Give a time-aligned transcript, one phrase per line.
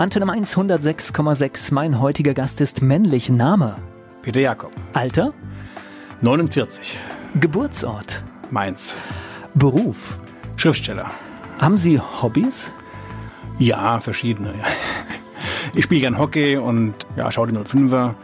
[0.00, 1.74] Antenne Mainz 106,6.
[1.74, 3.28] Mein heutiger Gast ist männlich.
[3.28, 3.76] Name?
[4.22, 4.72] Peter Jakob.
[4.94, 5.34] Alter?
[6.22, 6.96] 49.
[7.38, 8.22] Geburtsort?
[8.50, 8.96] Mainz.
[9.52, 10.16] Beruf?
[10.56, 11.10] Schriftsteller.
[11.58, 12.72] Haben Sie Hobbys?
[13.58, 14.54] Ja, verschiedene.
[14.54, 14.64] Ja.
[15.74, 18.14] Ich spiele gern Hockey und ja, schaue die 05er,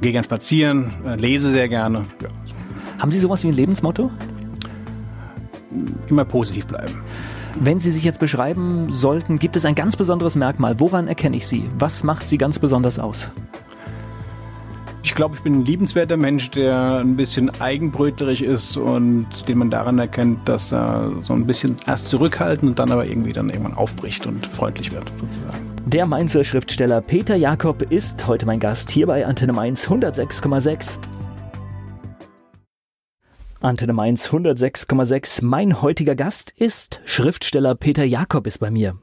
[0.00, 2.06] gehe gern spazieren, äh, lese sehr gerne.
[2.22, 2.28] Ja.
[3.00, 4.12] Haben Sie sowas wie ein Lebensmotto?
[6.08, 7.02] Immer positiv bleiben.
[7.56, 10.78] Wenn Sie sich jetzt beschreiben sollten, gibt es ein ganz besonderes Merkmal.
[10.78, 11.68] Woran erkenne ich Sie?
[11.78, 13.30] Was macht Sie ganz besonders aus?
[15.02, 19.70] Ich glaube, ich bin ein liebenswerter Mensch, der ein bisschen eigenbrötlerig ist und den man
[19.70, 23.74] daran erkennt, dass er so ein bisschen erst zurückhalten und dann aber irgendwie dann irgendwann
[23.74, 25.70] aufbricht und freundlich wird, sozusagen.
[25.86, 30.98] Der Mainzer Schriftsteller Peter Jakob ist heute mein Gast hier bei Antenne Mainz 106,6.
[33.62, 35.44] Antenne Mainz 106,6.
[35.44, 38.96] Mein heutiger Gast ist Schriftsteller Peter Jakob ist bei mir.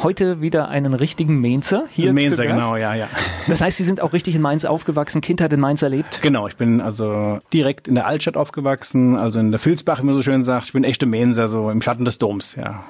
[0.00, 2.54] Heute wieder einen richtigen Mainzer hier Mainzer, zu Gast.
[2.54, 3.08] genau, ja, ja.
[3.48, 6.20] Das heißt, Sie sind auch richtig in Mainz aufgewachsen, Kindheit in Mainz erlebt?
[6.22, 10.14] Genau, ich bin also direkt in der Altstadt aufgewachsen, also in der Filzbach, wie man
[10.14, 10.66] so schön sagt.
[10.66, 12.84] Ich bin echte Mainzer, so im Schatten des Doms, ja.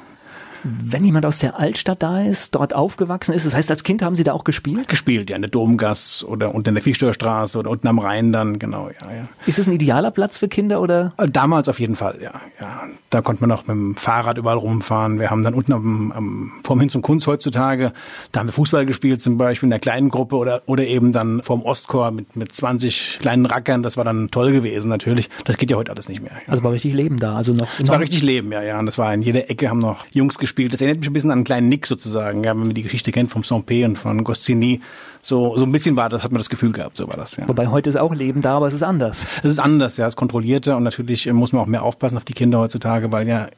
[0.63, 4.15] Wenn jemand aus der Altstadt da ist, dort aufgewachsen ist, das heißt, als Kind haben
[4.15, 4.89] Sie da auch gespielt?
[4.89, 8.59] Gespielt, ja, in der Domgasse oder unten in der Fischsteuerstraße oder unten am Rhein dann,
[8.59, 9.29] genau, ja, ja.
[9.47, 11.13] Ist es ein idealer Platz für Kinder oder?
[11.17, 12.83] Damals auf jeden Fall, ja, ja.
[13.11, 15.21] Da konnte man auch mit dem Fahrrad überall rumfahren.
[15.21, 17.93] Wir haben dann unten am, am vorm Hin zum Kunst heutzutage,
[18.33, 21.43] da haben wir Fußball gespielt zum Beispiel in der kleinen Gruppe oder, oder eben dann
[21.43, 23.83] vorm Ostchor mit, mit 20 kleinen Rackern.
[23.83, 25.29] Das war dann toll gewesen natürlich.
[25.45, 26.33] Das geht ja heute alles nicht mehr.
[26.33, 26.53] Ja.
[26.53, 27.69] Also war richtig Leben da, also noch.
[27.81, 28.79] Es war richtig Leben, ja, ja.
[28.79, 30.46] Und das war in jeder Ecke haben noch Jungs gespielt.
[30.55, 33.13] Das erinnert mich ein bisschen an einen kleinen Nick sozusagen, ja, wenn man die Geschichte
[33.13, 34.81] kennt vom Saint-Pé und von Goscinny.
[35.23, 37.49] So, so ein bisschen war das, hat man das Gefühl gehabt, so war das, ja.
[37.49, 39.27] Wobei heute ist auch Leben da, aber es ist anders.
[39.43, 42.25] Es ist anders, ja, es ist kontrollierter und natürlich muss man auch mehr aufpassen auf
[42.25, 43.49] die Kinder heutzutage, weil ja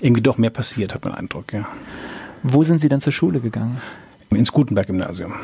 [0.00, 1.66] irgendwie doch mehr passiert, hat man den Eindruck, ja.
[2.42, 3.80] Wo sind Sie denn zur Schule gegangen?
[4.30, 5.34] Ins Gutenberg-Gymnasium.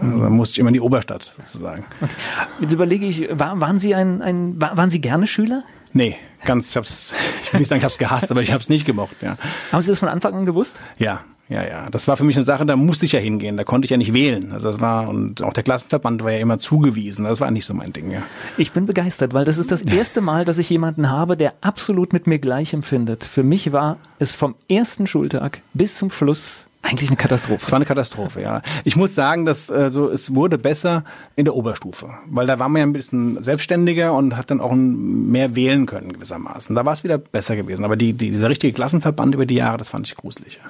[0.00, 1.84] Also da musste ich immer in die Oberstadt sozusagen.
[2.00, 2.12] Okay.
[2.60, 5.62] Jetzt überlege ich, war, waren Sie ein, ein waren Sie gerne Schüler?
[5.92, 7.12] Nee, ganz, ich hab's,
[7.44, 9.36] ich will nicht sagen, ich hab's gehasst, aber ich hab's nicht gemocht, ja.
[9.72, 10.80] Haben Sie das von Anfang an gewusst?
[10.98, 11.88] Ja, ja, ja.
[11.90, 13.96] Das war für mich eine Sache, da musste ich ja hingehen, da konnte ich ja
[13.96, 14.52] nicht wählen.
[14.52, 17.24] Also das war, und auch der Klassenverband war ja immer zugewiesen.
[17.24, 18.22] Das war nicht so mein Ding, ja.
[18.58, 22.12] Ich bin begeistert, weil das ist das erste Mal, dass ich jemanden habe, der absolut
[22.12, 23.24] mit mir gleich empfindet.
[23.24, 27.64] Für mich war es vom ersten Schultag bis zum Schluss eigentlich eine Katastrophe.
[27.64, 28.62] Es war eine Katastrophe, ja.
[28.84, 31.04] Ich muss sagen, dass äh, so es wurde besser
[31.36, 34.72] in der Oberstufe, weil da war man ja ein bisschen selbstständiger und hat dann auch
[34.74, 36.74] mehr wählen können gewissermaßen.
[36.76, 37.84] Da war es wieder besser gewesen.
[37.84, 40.60] Aber die, die, dieser richtige Klassenverband über die Jahre, das fand ich gruselig.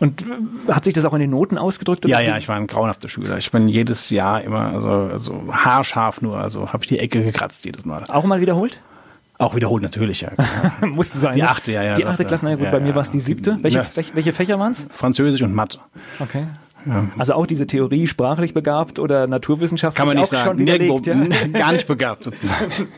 [0.00, 2.06] Und äh, hat sich das auch in den Noten ausgedrückt?
[2.06, 3.36] Ja, ja, ich war ein grauenhafter Schüler.
[3.36, 7.66] Ich bin jedes Jahr immer also, also haarscharf nur, also habe ich die Ecke gekratzt
[7.66, 8.04] jedes Mal.
[8.08, 8.80] Auch mal wiederholt?
[9.40, 10.32] Auch wiederholt natürlich, ja.
[10.86, 11.34] Musste sein.
[11.34, 11.48] Die ne?
[11.48, 11.94] achte, ja, ja.
[11.94, 13.58] Die achte Klasse, na ja gut, ja, bei mir war es die siebte.
[13.62, 13.86] Welche, Ja.
[14.14, 14.86] welche, Fächer waren es?
[14.90, 15.78] Französisch und Mathe.
[16.18, 16.46] Okay.
[16.84, 17.04] Ja.
[17.18, 20.50] Also auch diese Theorie sprachlich begabt oder naturwissenschaftlich Kann man nicht auch sagen.
[20.50, 21.14] schon widerlegt, ja?
[21.14, 22.70] Nirgendwo, gar nicht begabt sozusagen.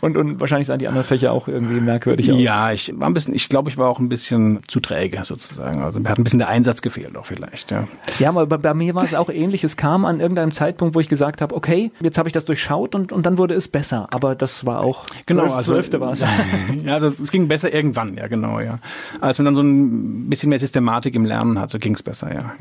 [0.00, 2.38] Und, und wahrscheinlich sahen die anderen Fächer auch irgendwie merkwürdig aus.
[2.40, 5.82] Ja, ich war ein bisschen, ich glaube, ich war auch ein bisschen zu träge sozusagen.
[5.82, 7.86] Also mir hat ein bisschen der Einsatz gefehlt auch vielleicht, ja.
[8.18, 9.64] Ja, aber bei, bei mir war es auch ähnlich.
[9.64, 12.94] Es kam an irgendeinem Zeitpunkt, wo ich gesagt habe, okay, jetzt habe ich das durchschaut
[12.94, 14.08] und, und dann wurde es besser.
[14.10, 16.24] Aber das war auch Genau, zwölf, also zwölfte war es.
[16.84, 18.78] ja, es ging besser irgendwann, ja genau, ja.
[19.20, 22.54] Als man dann so ein bisschen mehr Systematik im Lernen hatte, ging es besser, ja.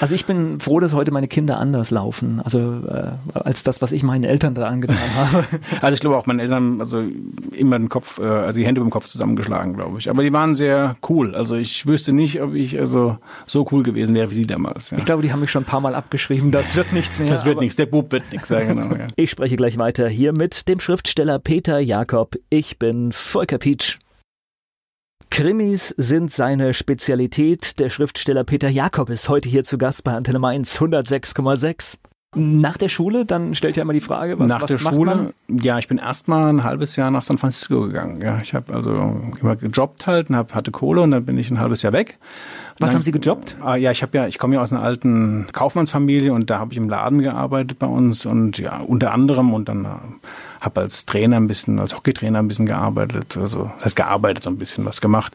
[0.00, 3.90] Also ich bin froh, dass heute meine Kinder anders laufen, also äh, als das, was
[3.92, 5.44] ich meinen Eltern da angetan habe.
[5.80, 7.02] Also ich glaube auch meine Eltern, also
[7.52, 10.10] immer den Kopf, äh, also die Hände über dem Kopf zusammengeschlagen, glaube ich.
[10.10, 11.34] Aber die waren sehr cool.
[11.34, 14.90] Also ich wüsste nicht, ob ich also so cool gewesen wäre wie sie damals.
[14.90, 14.98] Ja.
[14.98, 16.50] Ich glaube, die haben mich schon ein paar Mal abgeschrieben.
[16.50, 17.30] Das wird nichts mehr.
[17.30, 18.94] das wird nichts, der Bub wird nichts, ja genau.
[18.94, 19.08] Ja.
[19.16, 22.36] Ich spreche gleich weiter hier mit dem Schriftsteller Peter Jakob.
[22.50, 23.98] Ich bin Volker Pietsch.
[25.30, 27.78] Krimis sind seine Spezialität.
[27.78, 31.98] Der Schriftsteller Peter Jakob ist heute hier zu Gast bei Antenne Mainz 106,6.
[32.36, 35.32] Nach der Schule, dann stellt ja immer die Frage, was, nach was der macht Schule,
[35.48, 35.58] man?
[35.60, 38.20] ja, ich bin erstmal ein halbes Jahr nach San Francisco gegangen.
[38.20, 41.50] Ja, ich habe also immer gejobbt halt und hab, hatte Kohle und dann bin ich
[41.50, 42.18] ein halbes Jahr weg.
[42.78, 43.56] Was Dann- haben Sie gejobbt?
[43.60, 46.70] Ah, ja, ich habe ja, ich komme ja aus einer alten Kaufmannsfamilie und da habe
[46.72, 49.88] ich im Laden gearbeitet bei uns und ja, unter anderem und dann äh,
[50.60, 54.50] habe als Trainer ein bisschen, als Hockeytrainer ein bisschen gearbeitet, also das heißt gearbeitet, so
[54.50, 55.34] ein bisschen was gemacht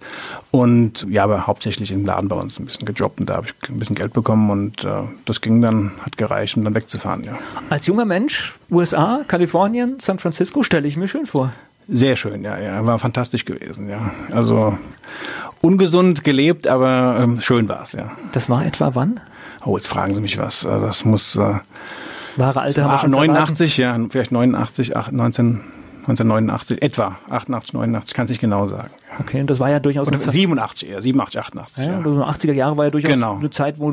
[0.52, 3.70] und ja, aber hauptsächlich im Laden bei uns ein bisschen gejobbt und da habe ich
[3.70, 7.38] ein bisschen Geld bekommen und äh, das ging dann, hat gereicht, um dann wegzufahren, ja.
[7.70, 11.52] Als junger Mensch, USA, Kalifornien, San Francisco, stelle ich mir schön vor.
[11.88, 14.12] Sehr schön, ja, ja, war fantastisch gewesen, ja.
[14.32, 14.78] Also
[15.62, 18.12] ungesund gelebt, aber ähm, schön war's, ja.
[18.32, 19.20] Das war etwa wann?
[19.66, 20.64] Oh, jetzt fragen Sie mich was.
[20.64, 21.56] Äh, Das muss äh,
[22.38, 28.26] Wahre Alter haben wir schon 89, ja, vielleicht 89, ach, 1989, etwa 88, 89, kann
[28.26, 28.90] es nicht genau sagen.
[29.20, 31.86] Okay, und das war ja durchaus Oder 87 eher, 87, 88.
[31.86, 33.38] Ja, Ja, also 80er Jahre war ja durchaus Genau.
[33.38, 33.92] eine Zeit, wo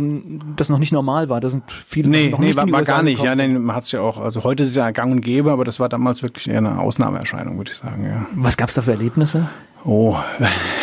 [0.56, 1.40] das noch nicht normal war.
[1.40, 3.22] Da sind viele Nee, noch nee, nicht war, war gar nicht.
[3.22, 5.52] Ja, nee, man hat es ja auch, also heute ist es ja gang und gäbe,
[5.52, 8.26] aber das war damals wirklich eher eine Ausnahmeerscheinung, würde ich sagen, ja.
[8.34, 9.46] Was gab's da für Erlebnisse?
[9.84, 10.16] Oh,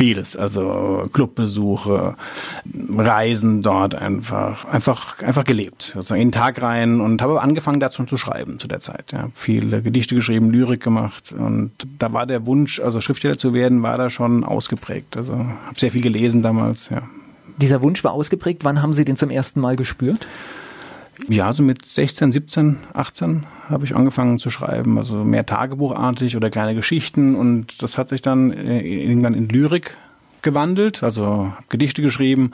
[0.00, 0.34] vieles.
[0.34, 2.14] Also Clubbesuche,
[2.96, 5.90] Reisen dort einfach, einfach, einfach gelebt.
[5.92, 9.12] Sozusagen in den Tag rein und habe angefangen dazu zu schreiben zu der Zeit.
[9.12, 9.28] Ja.
[9.34, 13.98] Viele Gedichte geschrieben, Lyrik gemacht und da war der Wunsch, also Schriftsteller zu werden, war
[13.98, 15.18] da schon ausgeprägt.
[15.18, 17.02] Also habe sehr viel gelesen damals, ja.
[17.58, 18.64] Dieser Wunsch war ausgeprägt.
[18.64, 20.26] Wann haben Sie den zum ersten Mal gespürt?
[21.28, 26.50] Ja, so mit 16, 17, 18 habe ich angefangen zu schreiben, also mehr tagebuchartig oder
[26.50, 27.36] kleine Geschichten.
[27.36, 29.96] Und das hat sich dann äh, irgendwann in Lyrik
[30.42, 32.52] gewandelt, also Gedichte geschrieben,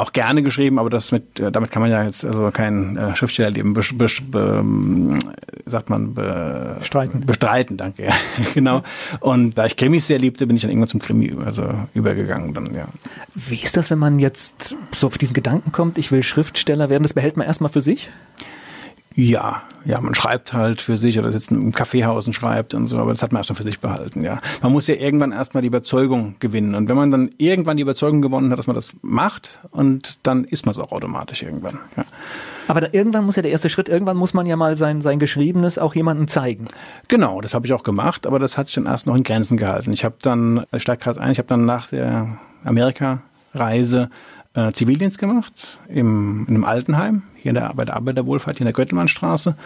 [0.00, 3.16] auch gerne geschrieben, aber das mit äh, damit kann man ja jetzt also kein äh,
[3.16, 5.18] Schriftstellerleben besch, be, ähm,
[5.66, 7.26] sagt man be, Bestreiten.
[7.26, 8.12] bestreiten, danke, ja,
[8.54, 8.82] genau.
[9.20, 12.74] Und da ich Krimis sehr liebte, bin ich dann irgendwann zum Krimi also übergegangen dann,
[12.74, 12.88] ja.
[13.34, 17.02] Wie ist das, wenn man jetzt so auf diesen Gedanken kommt, ich will Schriftsteller werden?
[17.02, 18.10] Das behält man erstmal für sich?
[19.16, 22.98] Ja, ja, man schreibt halt für sich oder sitzt im Kaffeehaus und schreibt und so,
[22.98, 24.40] aber das hat man erstmal für sich behalten, ja.
[24.60, 26.74] Man muss ja irgendwann erstmal die Überzeugung gewinnen.
[26.74, 30.42] Und wenn man dann irgendwann die Überzeugung gewonnen hat, dass man das macht, und dann
[30.42, 31.78] ist man es auch automatisch irgendwann.
[31.96, 32.04] Ja.
[32.66, 35.20] Aber da, irgendwann muss ja der erste Schritt, irgendwann muss man ja mal sein, sein
[35.20, 36.66] Geschriebenes auch jemandem zeigen.
[37.06, 39.56] Genau, das habe ich auch gemacht, aber das hat sich dann erst noch in Grenzen
[39.56, 39.92] gehalten.
[39.92, 44.10] Ich habe dann, ich steig gerade ein, ich habe dann nach der Amerika-Reise
[44.54, 48.66] äh, Zivildienst gemacht im, in einem Altenheim, hier in der, bei der Arbeiterwohlfahrt, hier in
[48.66, 49.56] der Göttelmannstraße.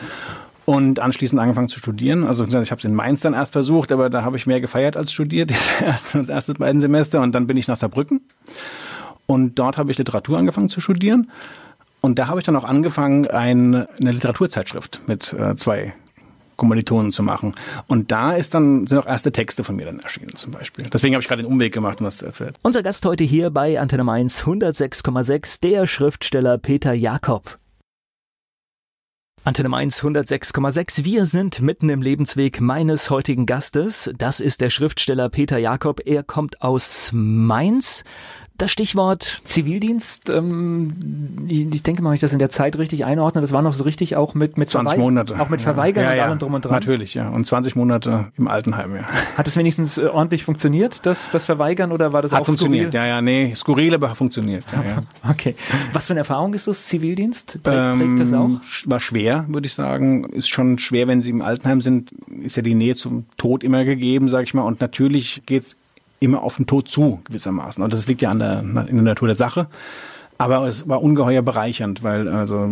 [0.64, 2.24] Und anschließend angefangen zu studieren.
[2.24, 4.98] Also ich habe es in Mainz dann erst versucht, aber da habe ich mehr gefeiert
[4.98, 5.50] als studiert,
[6.12, 7.22] das erste beiden Semester.
[7.22, 8.20] Und dann bin ich nach Saarbrücken.
[9.24, 11.30] Und dort habe ich Literatur angefangen zu studieren.
[12.02, 15.94] Und da habe ich dann auch angefangen, ein, eine Literaturzeitschrift mit äh, zwei
[16.58, 17.54] Kommilitonen zu machen.
[17.86, 20.84] Und da ist dann, sind auch erste Texte von mir dann erschienen zum Beispiel.
[20.92, 22.52] Deswegen habe ich gerade den Umweg gemacht, um das zu erzählen.
[22.60, 27.58] Unser Gast heute hier bei Antenne Mainz 106,6, der Schriftsteller Peter Jakob.
[29.44, 31.06] Antenne Mainz 106,6.
[31.06, 34.10] Wir sind mitten im Lebensweg meines heutigen Gastes.
[34.18, 36.00] Das ist der Schriftsteller Peter Jakob.
[36.04, 38.04] Er kommt aus Mainz.
[38.58, 43.40] Das Stichwort Zivildienst, ähm, ich, denke mal, wenn ich das in der Zeit richtig einordne,
[43.40, 45.40] das war noch so richtig auch mit, mit 20 Verwei- Monate.
[45.40, 46.72] Auch mit Verweigern ja, und ja, allem drum und dran.
[46.72, 47.28] Natürlich, ja.
[47.28, 49.04] Und 20 Monate im Altenheim, ja.
[49.36, 52.92] Hat es wenigstens äh, ordentlich funktioniert, das, das Verweigern, oder war das Hat auch funktioniert,
[52.92, 53.08] skurril?
[53.08, 55.02] ja, ja, nee, skurril, aber funktioniert, ja, ja.
[55.30, 55.54] Okay.
[55.92, 57.60] Was für eine Erfahrung ist das, Zivildienst?
[57.62, 58.48] Trägt, trägt das auch?
[58.48, 60.24] Ähm, War schwer, würde ich sagen.
[60.30, 62.10] Ist schon schwer, wenn sie im Altenheim sind,
[62.42, 64.62] ist ja die Nähe zum Tod immer gegeben, sage ich mal.
[64.62, 65.76] Und natürlich geht's
[66.20, 67.82] immer auf den Tod zu, gewissermaßen.
[67.82, 69.68] Und das liegt ja an der, in der Natur der Sache.
[70.40, 72.70] Aber es war ungeheuer bereichernd, weil also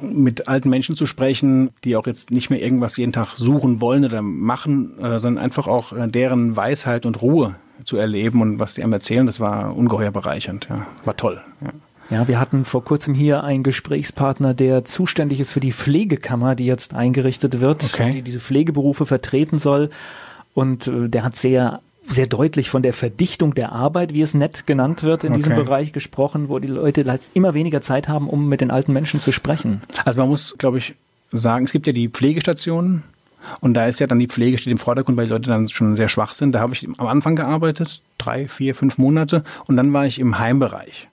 [0.00, 4.06] mit alten Menschen zu sprechen, die auch jetzt nicht mehr irgendwas jeden Tag suchen wollen
[4.06, 8.72] oder machen, äh, sondern einfach auch äh, deren Weisheit und Ruhe zu erleben und was
[8.72, 10.66] die einem erzählen, das war ungeheuer bereichernd.
[10.70, 11.42] Ja, war toll.
[11.60, 11.70] Ja.
[12.10, 16.66] Ja, wir hatten vor kurzem hier einen Gesprächspartner, der zuständig ist für die Pflegekammer, die
[16.66, 18.12] jetzt eingerichtet wird, Okay.
[18.12, 19.88] die diese Pflegeberufe vertreten soll.
[20.52, 24.66] Und äh, der hat sehr sehr deutlich von der Verdichtung der Arbeit, wie es nett
[24.66, 25.62] genannt wird, in diesem Okay.
[25.64, 27.04] Bereich gesprochen, wo die Leute
[27.34, 29.82] immer weniger Zeit haben, um mit den alten Menschen zu sprechen.
[30.04, 30.94] Also man muss, glaube ich,
[31.32, 33.02] sagen, es gibt ja die Pflegestationen
[33.60, 35.96] und da ist ja dann die Pflege steht im Vordergrund, weil die Leute dann schon
[35.96, 36.52] sehr schwach sind.
[36.52, 40.38] Da habe ich am Anfang gearbeitet, drei, vier, fünf Monate und dann war ich im
[40.38, 41.08] Heimbereich.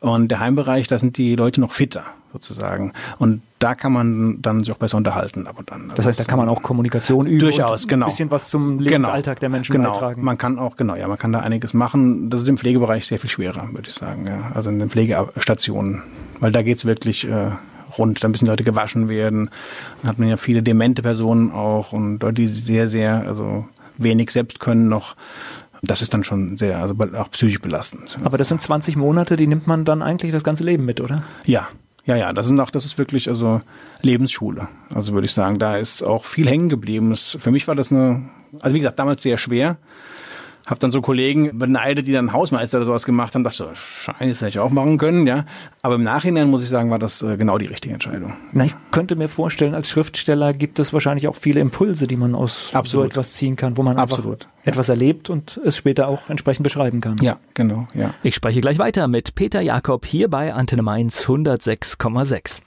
[0.00, 2.92] Und der Heimbereich, da sind die Leute noch fitter sozusagen.
[3.18, 5.92] Und da kann man dann sich auch besser unterhalten ab und an.
[5.94, 8.06] Das heißt, da kann man auch Kommunikation üben Durchaus, genau.
[8.06, 9.92] ein bisschen was zum Lebensalltag der Menschen genau.
[9.92, 10.24] beitragen.
[10.24, 12.28] Man kann auch, genau, ja, man kann da einiges machen.
[12.28, 14.26] Das ist im Pflegebereich sehr viel schwerer, würde ich sagen.
[14.26, 14.50] Ja.
[14.52, 16.02] Also in den Pflegestationen.
[16.40, 17.52] Weil da geht's wirklich äh,
[17.96, 18.22] rund.
[18.24, 19.48] Da müssen Leute gewaschen werden.
[20.02, 24.30] Dann hat man ja viele demente Personen auch und Leute, die sehr, sehr, also wenig
[24.30, 25.14] selbst können noch.
[25.84, 28.18] Das ist dann schon sehr, also auch psychisch belastend.
[28.24, 31.22] Aber das sind 20 Monate, die nimmt man dann eigentlich das ganze Leben mit, oder?
[31.44, 31.68] Ja,
[32.06, 33.62] ja, ja, das ist auch, das ist wirklich also
[34.02, 34.68] Lebensschule.
[34.94, 37.10] Also würde ich sagen, da ist auch viel hängen geblieben.
[37.10, 38.28] Das, für mich war das eine,
[38.60, 39.78] also wie gesagt, damals sehr schwer.
[40.66, 43.44] Hab dann so Kollegen beneidet, die dann Hausmeister oder sowas gemacht haben.
[43.44, 45.44] Dachte so, Scheiße, das hätte ich auch machen können, ja.
[45.82, 48.32] Aber im Nachhinein muss ich sagen, war das äh, genau die richtige Entscheidung.
[48.52, 52.34] Na, ich könnte mir vorstellen, als Schriftsteller gibt es wahrscheinlich auch viele Impulse, die man
[52.34, 53.08] aus Absolut.
[53.08, 56.64] so etwas ziehen kann, wo man Absolut, einfach etwas erlebt und es später auch entsprechend
[56.64, 57.16] beschreiben kann.
[57.20, 58.14] Ja, genau, ja.
[58.22, 62.62] Ich spreche gleich weiter mit Peter Jakob hier bei Antenne Mainz 106,6.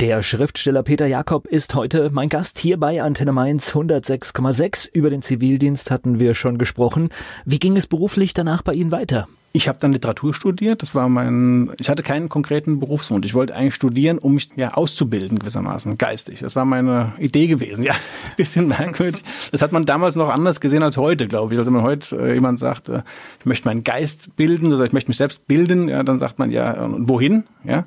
[0.00, 4.88] Der Schriftsteller Peter Jakob ist heute mein Gast hier bei Antenne Mainz 106,6.
[4.92, 7.10] Über den Zivildienst hatten wir schon gesprochen.
[7.44, 9.28] Wie ging es beruflich danach bei Ihnen weiter?
[9.56, 10.82] Ich habe dann Literatur studiert.
[10.82, 11.70] Das war mein.
[11.78, 13.24] Ich hatte keinen konkreten Berufswunsch.
[13.24, 16.40] Ich wollte eigentlich studieren, um mich ja auszubilden gewissermaßen geistig.
[16.40, 17.84] Das war meine Idee gewesen.
[17.94, 17.94] Ja,
[18.36, 19.22] bisschen merkwürdig.
[19.52, 21.58] Das hat man damals noch anders gesehen als heute, glaube ich.
[21.58, 23.02] Also wenn heute äh, jemand sagt, äh,
[23.38, 26.50] ich möchte meinen Geist bilden oder ich möchte mich selbst bilden, ja, dann sagt man
[26.50, 27.44] ja, wohin?
[27.62, 27.84] Ja.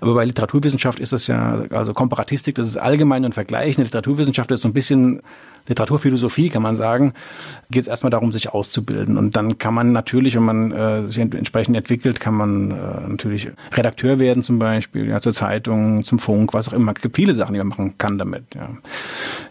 [0.00, 2.54] Aber bei Literaturwissenschaft ist das ja also Komparatistik.
[2.54, 5.20] Das ist allgemein und vergleichende Literaturwissenschaft ist so ein bisschen
[5.66, 7.14] Literaturphilosophie, kann man sagen,
[7.70, 9.16] geht es erstmal darum, sich auszubilden.
[9.16, 13.48] Und dann kann man natürlich, wenn man äh, sich entsprechend entwickelt, kann man äh, natürlich
[13.72, 16.92] Redakteur werden zum Beispiel, ja, zur Zeitung, zum Funk, was auch immer.
[16.94, 18.44] Es gibt viele Sachen, die man machen kann damit.
[18.54, 18.68] Ja.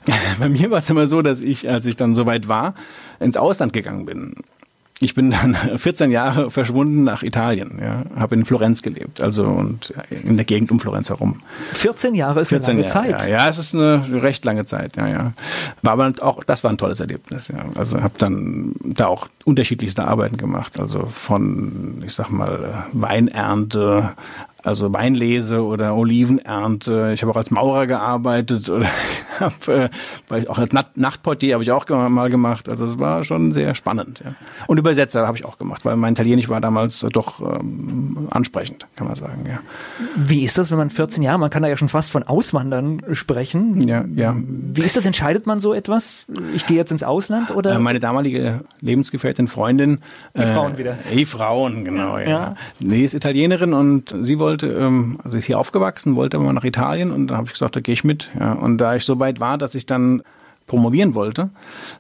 [0.40, 2.76] Bei mir war es immer so, dass ich, als ich dann soweit war,
[3.20, 4.36] ins Ausland gegangen bin.
[5.04, 9.94] Ich bin dann 14 Jahre verschwunden nach Italien, ja, habe in Florenz gelebt, also und
[10.10, 11.42] in der Gegend um Florenz herum.
[11.74, 13.30] 14 Jahre ist 14 eine lange Jahre, Zeit.
[13.30, 15.34] Ja, ja, es ist eine recht lange Zeit, ja, ja.
[15.82, 17.66] War aber auch, das war ein tolles Erlebnis, ja.
[17.76, 24.14] Also habe dann da auch unterschiedlichste Arbeiten gemacht, also von, ich sag mal, Weinernte,
[24.64, 27.12] also Weinlese oder Olivenernte.
[27.14, 28.88] Ich habe auch als Maurer gearbeitet oder
[29.40, 29.90] habe
[30.30, 32.70] äh, auch als Nachtportier habe ich auch mal gemacht.
[32.70, 34.22] Also es war schon sehr spannend.
[34.24, 34.36] Ja.
[34.68, 39.08] Und Übersetzer habe ich auch gemacht, weil mein Italienisch war damals doch ähm, ansprechend, kann
[39.08, 39.46] man sagen.
[39.48, 39.60] Ja.
[40.16, 43.02] Wie ist das, wenn man 14 Jahre, man kann da ja schon fast von Auswandern
[43.12, 43.88] sprechen.
[43.88, 44.36] Ja, ja.
[44.38, 45.06] Wie ist das?
[45.06, 46.26] Entscheidet man so etwas?
[46.56, 47.74] Ich gehe jetzt ins Ausland oder?
[47.74, 50.00] Äh, meine damalige Lebensgefährtin, Freundin.
[50.36, 50.98] Die Frauen äh, wieder.
[51.14, 52.18] Die Frauen, genau.
[52.18, 52.30] Ja.
[52.30, 52.56] ja.
[52.80, 56.64] Nee, ist Italienerin und sie wollte wollte, ähm, also ist hier aufgewachsen, wollte aber nach
[56.64, 58.30] Italien und dann habe ich gesagt, da gehe ich mit.
[58.40, 58.54] Ja.
[58.54, 60.22] Und da ich so weit war, dass ich dann
[60.68, 61.50] promovieren wollte.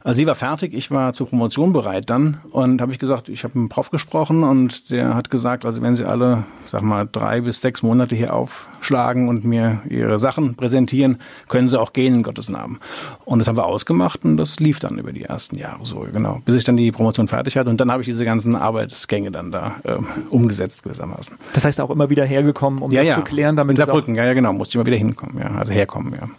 [0.03, 3.43] Also sie war fertig, ich war zur Promotion bereit dann und habe ich gesagt, ich
[3.43, 7.08] habe mit dem Prof gesprochen und der hat gesagt, also wenn Sie alle, sag mal,
[7.12, 11.17] drei bis sechs Monate hier aufschlagen und mir Ihre Sachen präsentieren,
[11.50, 12.79] können Sie auch gehen in Gottes Namen.
[13.25, 16.41] Und das haben wir ausgemacht und das lief dann über die ersten Jahre so, genau,
[16.46, 19.51] bis ich dann die Promotion fertig hatte und dann habe ich diese ganzen Arbeitsgänge dann
[19.51, 19.98] da äh,
[20.29, 21.38] umgesetzt gewissermaßen.
[21.53, 23.15] Das heißt auch immer wieder hergekommen, um ja, das ja.
[23.15, 25.74] zu klären, damit in Saarbrücken, ja, ja, genau, musste ich immer wieder hinkommen, ja, also
[25.74, 26.29] herkommen, ja.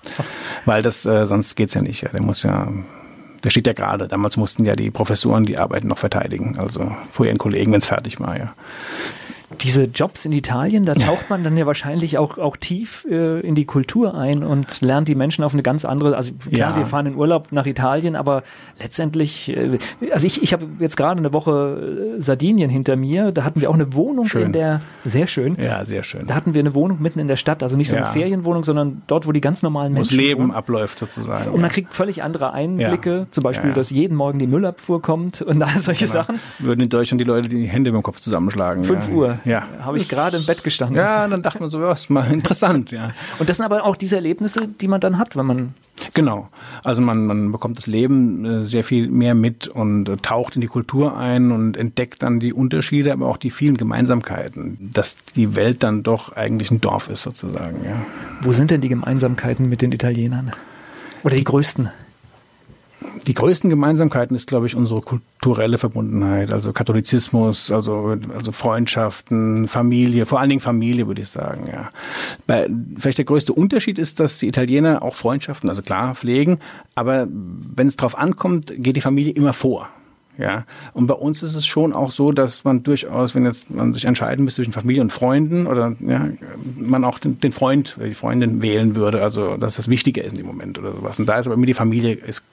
[0.65, 2.73] Weil das, äh, sonst geht's ja nicht, ja der muss ja,
[3.43, 4.09] der steht ja gerade.
[4.09, 7.87] Damals mussten ja die Professoren die Arbeiten noch verteidigen, also vor ihren Kollegen, wenn es
[7.87, 8.55] fertig war, ja
[9.61, 13.55] diese Jobs in Italien, da taucht man dann ja wahrscheinlich auch, auch tief äh, in
[13.55, 16.77] die Kultur ein und lernt die Menschen auf eine ganz andere, also klar, ja.
[16.77, 18.43] wir fahren in Urlaub nach Italien, aber
[18.81, 19.79] letztendlich, äh,
[20.13, 23.71] also ich, ich habe jetzt gerade eine Woche äh, Sardinien hinter mir, da hatten wir
[23.71, 24.43] auch eine Wohnung schön.
[24.47, 25.57] in der, sehr schön.
[25.61, 26.27] Ja, sehr schön.
[26.27, 28.11] Da hatten wir eine Wohnung mitten in der Stadt, also nicht so eine Ja.
[28.13, 30.51] Ferienwohnung, sondern dort, wo die ganz normalen Wo das Menschen Leben wohnen.
[30.53, 31.51] abläuft sozusagen.
[31.51, 33.27] Und man kriegt völlig andere Einblicke, Ja.
[33.31, 36.13] zum Beispiel, dass jeden Morgen die Müllabfuhr kommt und all solche Genau.
[36.15, 36.41] Sachen.
[36.59, 38.85] Würden in Deutschland die Leute die Hände den Kopf zusammenschlagen.
[38.85, 39.15] 5 ja.
[39.15, 39.69] Uhr Ja.
[39.81, 40.97] habe ich gerade im Bett gestanden.
[40.97, 43.11] Ja, dann dachte man so, ja, ist mal interessant, ja.
[43.39, 45.75] Und das sind aber auch diese Erlebnisse, die man dann hat, wenn man
[46.13, 46.49] Genau.
[46.83, 50.61] Also man, man bekommt das Leben äh, sehr viel mehr mit und äh, taucht in
[50.61, 55.55] die Kultur ein und entdeckt dann die Unterschiede, aber auch die vielen Gemeinsamkeiten, dass die
[55.55, 58.05] Welt dann doch eigentlich ein Dorf ist sozusagen, ja.
[58.43, 60.53] Wo sind denn die Gemeinsamkeiten mit den Italienern?
[61.23, 61.91] Oder die größten?
[63.27, 70.27] Die größten Gemeinsamkeiten ist, glaube ich, unsere kulturelle Verbundenheit, also Katholizismus, also, also Freundschaften, Familie,
[70.27, 71.91] vor allen Dingen Familie, würde ich sagen, ja.
[72.47, 72.69] Bei,
[72.99, 76.59] vielleicht der größte Unterschied ist, dass die Italiener auch Freundschaften, also klar, pflegen,
[76.95, 79.89] aber wenn es drauf ankommt, geht die Familie immer vor.
[80.37, 83.95] Ja, und bei uns ist es schon auch so, dass man durchaus, wenn jetzt man
[83.95, 86.29] sich entscheiden müsste zwischen Familie und Freunden oder ja,
[86.77, 90.39] man auch den, den Freund die Freundin wählen würde, also dass das wichtiger ist in
[90.39, 91.21] dem Moment oder sowas.
[91.21, 92.51] Und da ist aber mir die Familie ist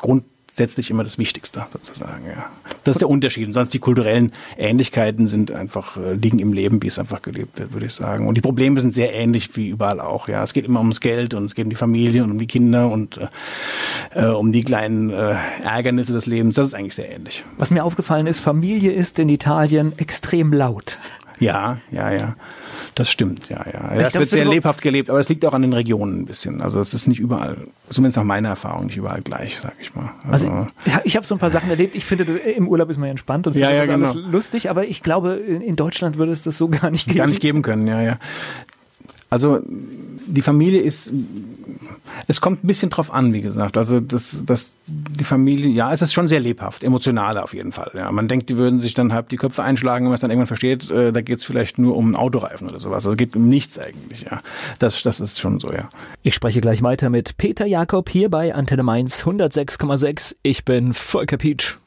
[0.51, 2.25] grundsätzlich immer das Wichtigste sozusagen.
[2.27, 2.50] Ja,
[2.84, 3.48] das ist der Unterschied.
[3.48, 7.58] Und sonst die kulturellen Ähnlichkeiten sind einfach äh, liegen im Leben, wie es einfach gelebt
[7.58, 8.27] wird, würde ich sagen.
[8.27, 10.27] Und die Probleme sind sehr ähnlich wie überall auch.
[10.27, 12.48] Ja, es geht immer ums Geld und es geht um die Familie und um die
[12.48, 13.27] Kinder und äh,
[14.13, 16.55] äh, um die kleinen äh, Ärgernisse des Lebens.
[16.55, 17.46] Das ist eigentlich sehr ähnlich.
[17.58, 21.00] Was mir aufgefallen ist, Familie ist in Italien extrem laut.
[21.39, 22.36] Ja, ja, ja.
[22.95, 23.95] Das stimmt, ja, ja.
[23.95, 26.25] ja es glaub, wird sehr lebhaft gelebt, aber es liegt auch an den Regionen ein
[26.25, 26.62] bisschen.
[26.62, 27.57] Also es ist nicht überall,
[27.89, 30.10] zumindest nach meiner Erfahrung, nicht überall gleich, sag ich mal.
[30.29, 31.95] Also ich, ich habe so ein paar Sachen erlebt.
[31.95, 34.21] Ich finde, im Urlaub ist man ja entspannt und Ja, findet ja, das genau.
[34.21, 37.17] alles lustig, aber ich glaube, in in Deutschland würde es das so gar nicht geben.
[37.17, 38.17] gar nicht geben können, ja, ja.
[39.32, 39.60] Also
[40.28, 41.10] die Familie ist,
[42.28, 43.78] es kommt ein bisschen drauf an, wie gesagt.
[43.78, 47.92] Also das, das, die Familie, ja, es ist schon sehr lebhaft, emotional auf jeden Fall.
[47.94, 50.32] Ja, man denkt, die würden sich dann halb die Köpfe einschlagen, wenn man es dann
[50.32, 50.90] irgendwann versteht.
[50.90, 53.06] Äh, da geht es vielleicht nur um einen Autoreifen oder sowas.
[53.06, 54.24] Also es geht um nichts eigentlich.
[54.24, 54.42] Ja,
[54.80, 55.88] das, das ist schon so, ja.
[56.24, 60.36] Ich spreche gleich weiter mit Peter Jakob hier bei Antenne Mainz 106,6.
[60.44, 61.78] Ich bin Volker Pietsch.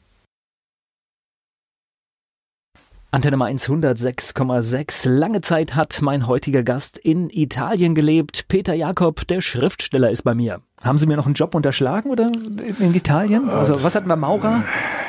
[3.15, 5.09] Antenne Mainz 106,6.
[5.09, 8.49] Lange Zeit hat mein heutiger Gast in Italien gelebt.
[8.49, 10.59] Peter Jakob, der Schriftsteller, ist bei mir.
[10.81, 12.29] Haben Sie mir noch einen Job unterschlagen oder
[12.77, 13.47] in Italien?
[13.47, 14.65] Also was hatten wir Maurer?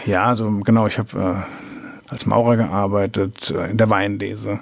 [0.07, 1.43] Ja, also genau, ich habe
[2.09, 4.61] als Maurer gearbeitet, äh, in der Weinlese.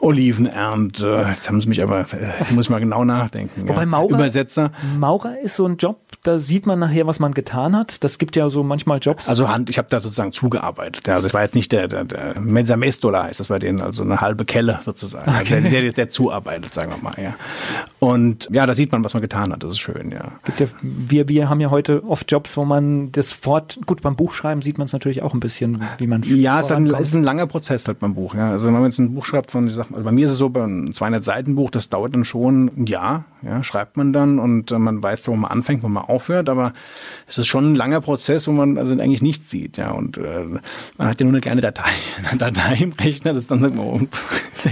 [0.00, 1.26] Olivenernte.
[1.28, 2.06] Jetzt haben Sie mich aber,
[2.40, 3.68] ich muss mal genau nachdenken.
[3.68, 3.86] Wobei ja.
[3.86, 4.72] Maurer, Übersetzer.
[4.96, 8.02] Maurer ist so ein Job, da sieht man nachher, was man getan hat.
[8.04, 9.28] Das gibt ja so manchmal Jobs.
[9.28, 11.08] Also Hand, ich habe da sozusagen zugearbeitet.
[11.08, 14.20] Also ich war jetzt nicht der, der, der Mensamestola heißt das bei denen, also eine
[14.20, 15.28] halbe Kelle sozusagen.
[15.30, 15.62] Also Okay.
[15.70, 17.34] der, der, der zuarbeitet, sagen wir mal, ja.
[18.00, 19.62] Und ja, da sieht man, was man getan hat.
[19.62, 20.32] Das ist schön, ja.
[20.44, 24.16] gibt ja, wir, wir haben ja heute oft Jobs, wo man das fort, gut, beim
[24.16, 27.14] Buchschreiben sieht man es natürlich auch ein bisschen, wie man Ja, es ist ein, ist
[27.14, 28.34] ein langer Prozess halt beim Buch.
[28.34, 28.50] Ja.
[28.50, 30.32] Also wenn man jetzt ein Buch schreibt von, ich sag, mal, also bei mir ist
[30.32, 33.96] es so, bei einem 200 Seiten Buch, das dauert dann schon ein Jahr, ja, schreibt
[33.96, 36.72] man dann und äh, man weiß, wo man anfängt, wo man aufhört, aber
[37.26, 40.44] es ist schon ein langer Prozess, wo man also eigentlich nichts sieht, ja, und äh,
[40.96, 41.90] man hat ja nur eine kleine Datei,
[42.28, 44.00] eine Datei im Rechner, das ist dann sagt man, oh,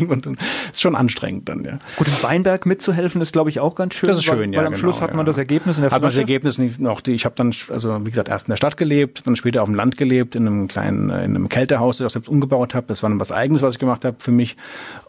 [0.06, 0.36] man, dann
[0.72, 1.78] ist schon anstrengend dann, ja.
[1.96, 4.08] Gut, im Weinberg mitzuhelfen ist, glaube ich, auch ganz schön.
[4.08, 4.58] Das ist schön, weil, ja.
[4.58, 5.24] Weil am genau, Schluss hat man ja.
[5.24, 6.20] das Ergebnis in der Hat man das Flasche.
[6.22, 9.26] Ergebnis nicht noch, die, ich habe dann, also wie gesagt, erst in der Stadt gelebt,
[9.26, 12.06] dann später auf dem Land gelebt, in einem kleinen, äh, in einem Kältehaus, das ich
[12.06, 12.86] auch selbst umgebaut habe.
[12.88, 14.56] Das war dann was Eigenes, was ich gemacht habe für mich.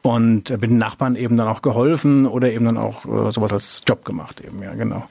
[0.02, 3.47] Und äh, bin den Nachbarn eben dann auch geholfen oder eben dann auch äh, sowas
[3.54, 5.08] als Job gemacht eben, ja, genau.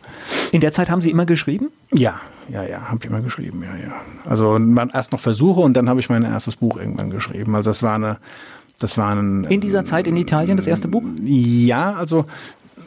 [0.53, 1.69] In der Zeit haben Sie immer geschrieben?
[1.93, 3.95] Ja, ja, ja, habe ich immer geschrieben, ja, ja.
[4.29, 7.55] Also waren erst noch Versuche und dann habe ich mein erstes Buch irgendwann geschrieben.
[7.55, 8.19] Also das war eine,
[8.79, 11.03] das war ein, In dieser Zeit in Italien das erste Buch?
[11.23, 12.27] Ja, also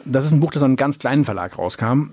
[0.04, 2.10] das ist ein Buch, das aus einem ganz kleinen Verlag rauskam.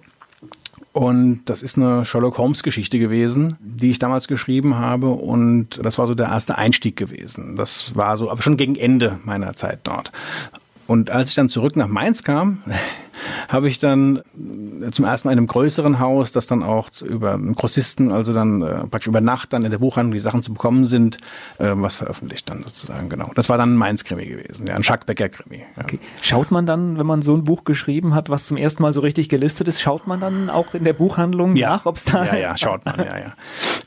[0.94, 5.10] Und das ist eine Sherlock Holmes Geschichte gewesen, die ich damals geschrieben habe.
[5.10, 7.56] Und das war so der erste Einstieg gewesen.
[7.56, 10.12] Das war so, aber schon gegen Ende meiner Zeit dort.
[10.88, 12.64] Und als ich dann zurück nach Mainz kam,
[13.50, 17.34] habe ich dann äh, zum ersten Mal in einem größeren Haus, das dann auch über
[17.34, 20.54] einen Grossisten, also dann äh, praktisch über Nacht dann in der Buchhandlung die Sachen zu
[20.54, 21.18] bekommen sind,
[21.58, 23.32] äh, was veröffentlicht dann sozusagen, genau.
[23.36, 25.58] Das war dann ein Mainz-Krimi gewesen, ja, ein Schackbecker-Krimi.
[25.58, 25.84] Ja.
[25.84, 26.00] Okay.
[26.22, 29.02] Schaut man dann, wenn man so ein Buch geschrieben hat, was zum ersten Mal so
[29.02, 32.26] richtig gelistet ist, schaut man dann auch in der Buchhandlung nach, ob es da...
[32.26, 33.34] Ja, ja, schaut man, ja, ja.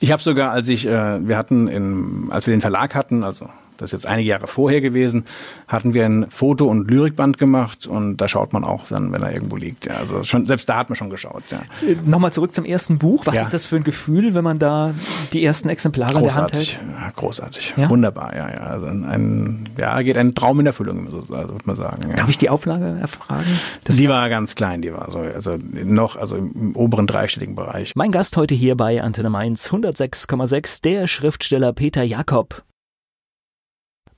[0.00, 3.48] Ich habe sogar, als ich, äh, wir hatten, in, als wir den Verlag hatten, also
[3.80, 5.24] das ist jetzt einige Jahre vorher gewesen,
[5.68, 9.32] hatten wir ein Foto- und Lyrikband gemacht und da schaut man auch dann, wenn er
[9.32, 9.86] irgendwo liegt.
[9.86, 11.42] Ja, also schon, selbst da hat man schon geschaut.
[11.50, 11.62] Ja.
[11.86, 13.26] Äh, Nochmal zurück zum ersten Buch.
[13.26, 13.42] Was Ja.
[13.42, 14.94] ist das für ein Gefühl, wenn man da
[15.32, 16.88] die ersten Exemplare in der Hand Großartig, hält?
[16.92, 17.90] ja, großartig, Ja?
[17.90, 18.60] wunderbar, ja, ja.
[18.60, 22.10] Also ein, ja, geht ein Traum in Erfüllung, würde man sagen.
[22.10, 22.16] Ja.
[22.16, 23.46] Darf ich die Auflage erfragen?
[23.84, 27.92] Das Die war ganz klein, die war so, also noch, also im oberen dreistelligen Bereich.
[27.94, 32.62] Mein Gast heute hier bei Antenne Mainz 106,6, der Schriftsteller Peter Jakob.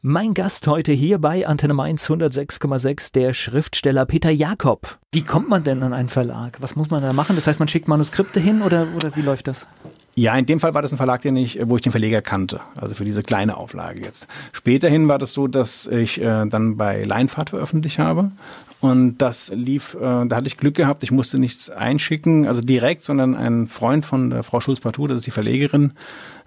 [0.05, 4.99] Mein Gast heute hier bei Antenne Mainz 106,6, der Schriftsteller Peter Jakob.
[5.13, 6.57] Wie kommt man denn an einen Verlag?
[6.61, 7.37] Was muss man da machen?
[7.37, 9.69] Das heißt, man schickt Manuskripte hin oder, oder wie läuft das?
[10.17, 12.59] Ja, in dem Fall war das ein Verlag, den ich, wo ich den Verleger kannte,
[12.75, 14.27] also für diese kleine Auflage jetzt.
[14.51, 18.33] Späterhin war das so, dass ich äh, dann bei Leinfahrt veröffentlicht habe.
[18.81, 23.05] Und das lief, äh, da hatte ich Glück gehabt, ich musste nichts einschicken, also direkt,
[23.05, 25.93] sondern ein Freund von Frau Schulz-Partout, das ist die Verlegerin,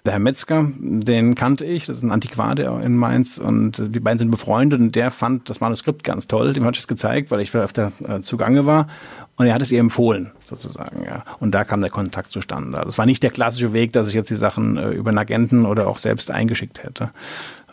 [0.06, 4.00] der Herr Metzger, den kannte ich, das ist ein Antiquar der in Mainz und die
[4.00, 7.32] beiden sind befreundet und der fand das Manuskript ganz toll, dem hatte ich es gezeigt,
[7.32, 8.88] weil ich öfter äh, zugange war
[9.38, 11.24] und er hat es ihr empfohlen, sozusagen, ja.
[11.40, 12.82] Und da kam der Kontakt zustande.
[12.86, 15.66] Das war nicht der klassische Weg, dass ich jetzt die Sachen äh, über einen Agenten
[15.66, 17.10] oder auch selbst eingeschickt hätte.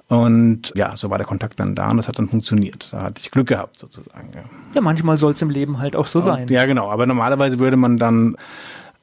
[0.08, 2.88] Und ja, so war der Kontakt dann da und das hat dann funktioniert.
[2.92, 4.42] Da hatte ich Glück gehabt, sozusagen, ja.
[4.74, 6.48] Ja, manchmal soll es im Leben halt auch so sein.
[6.48, 6.90] Ja, genau.
[6.90, 8.36] Aber normalerweise würde man dann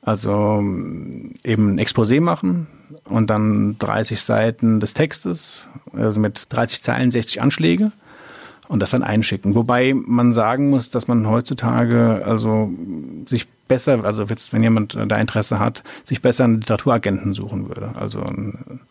[0.01, 0.59] also
[1.43, 2.67] eben ein Exposé machen
[3.05, 5.62] und dann 30 Seiten des Textes,
[5.93, 7.91] also mit 30 Zeilen, 60 Anschläge
[8.67, 9.55] und das dann einschicken.
[9.55, 12.71] Wobei man sagen muss, dass man heutzutage also
[13.25, 17.91] sich besser, also jetzt, wenn jemand da Interesse hat, sich besser einen Literaturagenten suchen würde,
[17.95, 18.23] also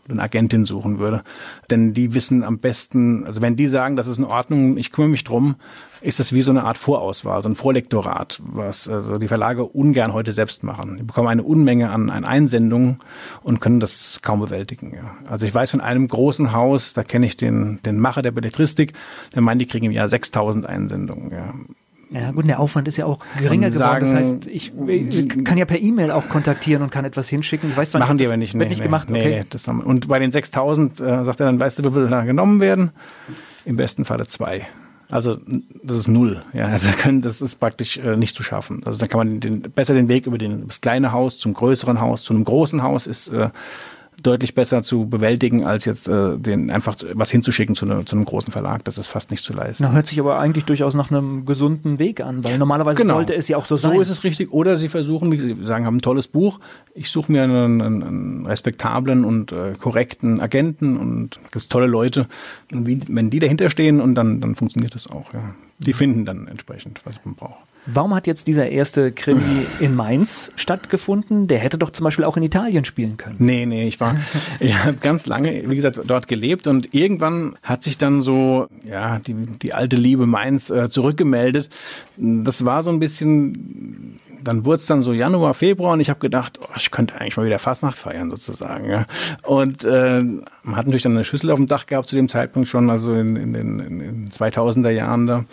[0.09, 1.23] eine Agentin suchen würde.
[1.71, 5.11] Denn die wissen am besten, also wenn die sagen, das ist in Ordnung, ich kümmere
[5.11, 5.57] mich drum,
[6.01, 10.13] ist das wie so eine Art Vorauswahl, so ein Vorlektorat, was also die Verlage ungern
[10.13, 10.97] heute selbst machen.
[10.97, 12.99] Die bekommen eine Unmenge an, an Einsendungen
[13.43, 14.95] und können das kaum bewältigen.
[14.95, 15.17] Ja.
[15.29, 18.93] Also ich weiß von einem großen Haus, da kenne ich den, den Macher der Belletristik,
[19.35, 21.33] der meint, die kriegen im Jahr 6000 Einsendungen.
[21.33, 21.55] Ja.
[22.11, 24.01] Ja, gut, der Aufwand ist ja auch geringer geworden.
[24.01, 27.71] Das heißt, ich, ich kann ja per E-Mail auch kontaktieren und kann etwas hinschicken.
[27.71, 28.59] Ich weiß zwar Machen nicht, die aber nicht.
[28.59, 29.41] Wird nicht gemacht, nee, okay.
[29.41, 32.09] nee, das haben, und bei den 6000 äh, sagt er dann, weißt du, wie viel
[32.09, 32.93] da genommen werden?
[33.67, 34.67] Im besten Falle zwei.
[35.11, 35.39] Also
[35.83, 36.43] das ist null.
[36.53, 38.83] Ja, also können, das ist praktisch äh, nicht zu schaffen.
[38.85, 42.01] Also da kann man den, besser den Weg über den, das kleine Haus zum größeren
[42.01, 43.51] Haus, zu einem großen Haus ist äh,
[44.23, 48.25] deutlich besser zu bewältigen, als jetzt äh, den einfach was hinzuschicken zu, ne, zu einem
[48.25, 48.85] großen Verlag.
[48.85, 49.85] Das ist fast nicht zu leisten.
[49.85, 53.15] Na, hört sich aber eigentlich durchaus nach einem gesunden Weg an, weil normalerweise Genau.
[53.15, 53.95] sollte es ja auch so sein.
[53.95, 54.53] So ist es richtig.
[54.53, 56.59] Oder sie versuchen, wie Sie sagen, haben ein tolles Buch.
[56.95, 62.27] Ich suche mir einen, einen, einen respektablen und äh, korrekten Agenten und gibt tolle Leute.
[62.73, 65.33] Und wie, wenn die dahinter stehen und dann, dann funktioniert das auch.
[65.33, 65.55] Ja.
[65.79, 67.68] Die finden dann entsprechend, was man braucht.
[67.91, 71.49] Warum hat jetzt dieser erste Krimi in Mainz stattgefunden?
[71.49, 73.37] Der hätte doch zum Beispiel auch in Italien spielen können.
[73.39, 74.17] Nee, nee, ich war,
[74.61, 79.19] ich habe ganz lange, wie gesagt, dort gelebt und irgendwann hat sich dann so, ja,
[79.21, 81.71] die, die alte Liebe Mainz äh, zurückgemeldet.
[82.17, 86.21] Das war so ein bisschen dann wurde es dann so Januar, Februar und ich habe
[86.21, 88.89] gedacht, oh, ich könnte eigentlich mal wieder Fastnacht feiern sozusagen.
[88.89, 89.05] Ja.
[89.43, 92.69] Und äh, man hat natürlich dann eine Schüssel auf dem Dach gehabt zu dem Zeitpunkt
[92.69, 95.45] schon, also in, in den in, in 2000er Jahren da.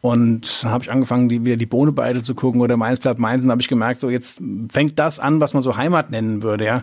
[0.00, 3.42] Und habe ich angefangen, die, wieder die Bohnebeide zu gucken oder Mainz bleibt Mainz.
[3.42, 6.64] Und habe ich gemerkt, so jetzt fängt das an, was man so Heimat nennen würde.
[6.64, 6.82] Ja.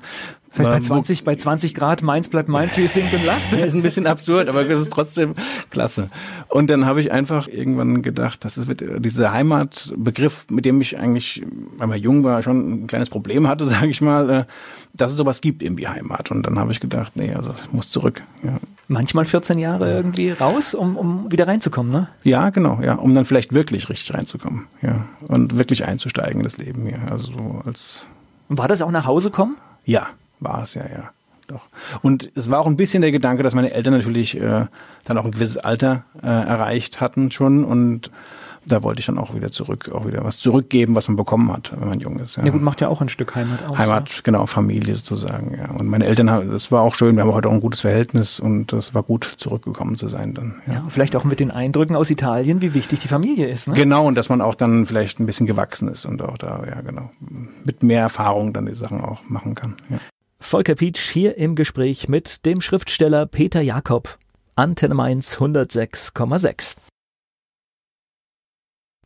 [0.58, 3.52] Heißt, bei 20, bei 20 Grad Mainz bleibt Mainz, wie es singt und lacht.
[3.52, 5.34] Das ist ein bisschen absurd, aber es ist trotzdem
[5.70, 6.10] klasse.
[6.48, 11.44] Und dann habe ich einfach irgendwann gedacht, das ist dieser Heimatbegriff, mit dem ich eigentlich,
[11.78, 14.46] weil man jung war, schon ein kleines Problem hatte, sage ich mal, äh,
[14.94, 16.32] dass es sowas gibt irgendwie Heimat.
[16.32, 18.24] Und dann habe ich gedacht, nee, also ich muss zurück.
[18.44, 18.58] Ja.
[18.88, 22.08] Manchmal 14 Jahre irgendwie raus, um, um wieder reinzukommen, ne?
[22.24, 26.58] Ja, genau, ja, um dann vielleicht wirklich richtig reinzukommen, ja, und wirklich einzusteigen in das
[26.58, 27.00] Leben hier.
[27.12, 28.06] Also so als.
[28.48, 29.58] War das auch nach Hause kommen?
[29.86, 31.12] Ja, war es ja, ja.
[31.48, 31.68] Doch.
[32.02, 34.66] Und es war auch ein bisschen der Gedanke, dass meine Eltern natürlich äh,
[35.04, 38.10] dann auch ein gewisses Alter äh, erreicht hatten schon und
[38.68, 41.72] da wollte ich dann auch wieder zurück, auch wieder was zurückgeben, was man bekommen hat,
[41.78, 42.38] wenn man jung ist.
[42.38, 43.78] Ja, ja gut, macht ja auch ein Stück Heimat aus.
[43.78, 44.22] Heimat, ja.
[44.24, 45.70] genau, Familie sozusagen, ja.
[45.70, 48.74] Und meine Eltern, das war auch schön, wir haben heute auch ein gutes Verhältnis und
[48.74, 50.56] das war gut, zurückgekommen zu sein dann.
[50.66, 53.68] Ja, ja vielleicht auch mit den Eindrücken aus Italien, wie wichtig die Familie ist.
[53.68, 53.76] Ne?
[53.76, 56.82] Genau, und dass man auch dann vielleicht ein bisschen gewachsen ist und auch da, ja
[56.82, 57.12] genau,
[57.64, 59.76] mit mehr Erfahrung dann die Sachen auch machen kann.
[59.90, 60.00] Ja.
[60.46, 64.20] Volker Pietsch hier im Gespräch mit dem Schriftsteller Peter Jakob.
[64.56, 66.76] Antenne Mainz 106,6.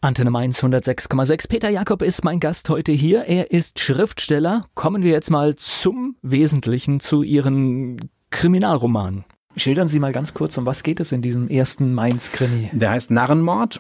[0.02, 1.48] Antenne Mainz 106,6.
[1.48, 3.24] Peter Jakob ist mein Gast heute hier.
[3.24, 4.66] Er ist Schriftsteller.
[4.76, 9.24] Kommen wir jetzt mal zum Wesentlichen, zu Ihren Kriminalromanen.
[9.56, 12.70] Schildern Sie mal ganz kurz, um was geht es in diesem ersten Mainz-Krimi?
[12.74, 13.80] Der heißt Narrenmord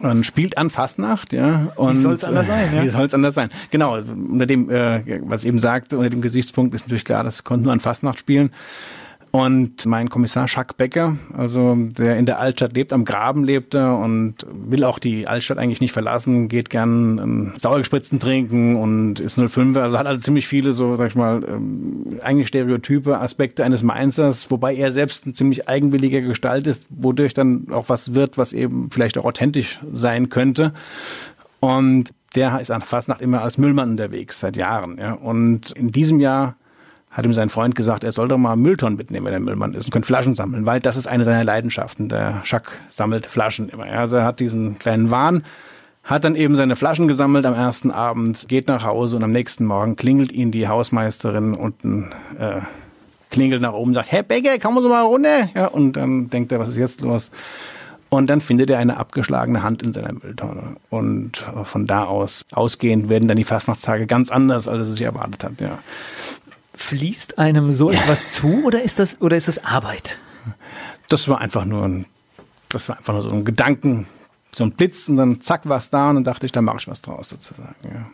[0.00, 1.72] und spielt an Fastnacht, ja.
[1.76, 2.74] Und, wie soll es anders sein?
[2.74, 2.84] Ja?
[2.84, 3.50] Wie soll es anders sein?
[3.70, 7.24] Genau, also unter dem, äh, was ich eben sagte, unter dem Gesichtspunkt ist natürlich klar,
[7.24, 8.50] das konnte nur an Fastnacht spielen.
[9.30, 13.98] Und mein Kommissar Jacques Becker, also der in der Altstadt lebt, am Graben lebt er
[13.98, 19.38] und will auch die Altstadt eigentlich nicht verlassen, geht gern ähm, Sauergespritzen trinken und ist
[19.38, 23.82] 05er, also hat also ziemlich viele so, sag ich mal, ähm, eigentlich stereotype Aspekte eines
[23.82, 28.54] Mainzers, wobei er selbst ein ziemlich eigenwilliger Gestalt ist, wodurch dann auch was wird, was
[28.54, 30.72] eben vielleicht auch authentisch sein könnte.
[31.60, 34.98] Und der ist an Fastnacht immer als Müllmann unterwegs, seit Jahren.
[34.98, 35.12] Ja.
[35.12, 36.56] Und in diesem Jahr
[37.16, 39.86] hat ihm sein Freund gesagt, er soll doch mal Mülltonnen mitnehmen, wenn er Müllmann ist
[39.86, 42.10] und könnte Flaschen sammeln, weil das ist eine seiner Leidenschaften.
[42.10, 43.84] Der Jacques sammelt Flaschen immer.
[43.84, 45.42] Also er hat diesen kleinen Wahn,
[46.04, 49.64] hat dann eben seine Flaschen gesammelt am ersten Abend, geht nach Hause und am nächsten
[49.64, 52.60] Morgen klingelt ihn die Hausmeisterin unten äh,
[53.30, 55.48] klingelt nach oben, sagt, Herr Becker, kommen Sie mal runter.
[55.54, 57.30] Ja, und dann denkt er, was ist jetzt los?
[58.10, 60.76] Und dann findet er eine abgeschlagene Hand in seiner Mülltonne.
[60.90, 65.44] Und von da aus, ausgehend werden dann die Fastnachtstage ganz anders, als er sich erwartet
[65.44, 65.78] hat, ja.
[66.76, 70.18] Fließt einem so etwas zu oder ist das, oder ist das Arbeit?
[71.08, 72.06] Das war einfach nur ein,
[72.68, 74.06] das war einfach nur so ein Gedanken,
[74.52, 76.78] so ein Blitz und dann zack war es da und dann dachte ich, da mache
[76.80, 78.06] ich was draus sozusagen, ja.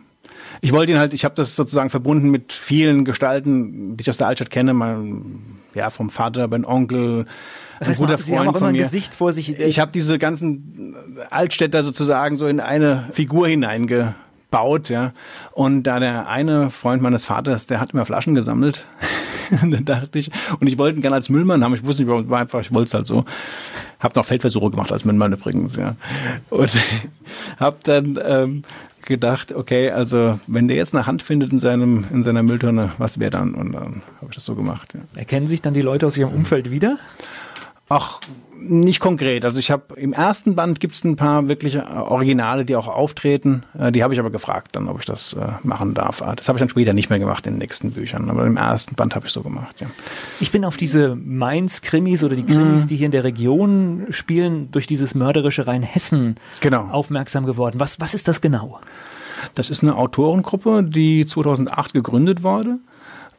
[0.61, 4.19] Ich wollte ihn halt, ich habe das sozusagen verbunden mit vielen Gestalten, die ich aus
[4.19, 7.27] der Altstadt kenne, mein, ja, vom Vater, mein Onkel,
[7.79, 8.79] das heißt, ein guter Sie Freund haben auch von mir.
[8.79, 9.59] Ein Gesicht vor sich.
[9.59, 10.95] Ich habe diese ganzen
[11.31, 14.15] Altstädter sozusagen so in eine Figur hineinge
[14.53, 15.13] baut, ja.
[15.51, 18.87] Und da der eine Freund meines Vaters, der hat immer Flaschen gesammelt.
[19.61, 21.75] dann dachte ich, und ich wollte ihn gerne als Müllmann haben.
[21.75, 23.25] Ich wusste nicht, war einfach, ich wollte es halt so.
[23.99, 25.97] Hab noch Feldversuche gemacht als Müllmann übrigens, ja.
[26.51, 26.71] Und
[27.59, 28.63] hab dann ähm,
[29.03, 33.19] gedacht, okay, also wenn der jetzt eine Hand findet in seinem in seiner Mülltonne, was
[33.19, 33.55] wäre dann?
[33.55, 34.95] Und dann habe ich das so gemacht.
[34.95, 35.01] Ja.
[35.17, 36.99] Erkennen sich dann die Leute aus ihrem Umfeld wieder?
[37.95, 38.21] Ach,
[38.57, 39.45] nicht konkret.
[39.45, 42.89] Also ich habe im ersten Band gibt es ein paar wirkliche äh, Originale, die auch
[42.89, 43.65] auftreten.
[43.79, 46.23] Äh, die habe ich aber gefragt, dann, ob ich das äh, machen darf.
[46.23, 48.31] Ah, das habe ich dann später nicht mehr gemacht in den nächsten Büchern.
[48.31, 49.79] Aber im ersten Band habe ich so gemacht.
[49.83, 49.89] Ja.
[50.41, 52.87] Ich bin auf diese Mainz-Krimis oder die Krimis, mhm.
[52.87, 56.89] die hier in der Region spielen, durch dieses mörderische Rheinhessen genau.
[56.91, 57.79] aufmerksam geworden.
[57.79, 58.81] Was was ist das genau?
[59.55, 62.79] Das ist eine Autorengruppe, die 2008 gegründet wurde.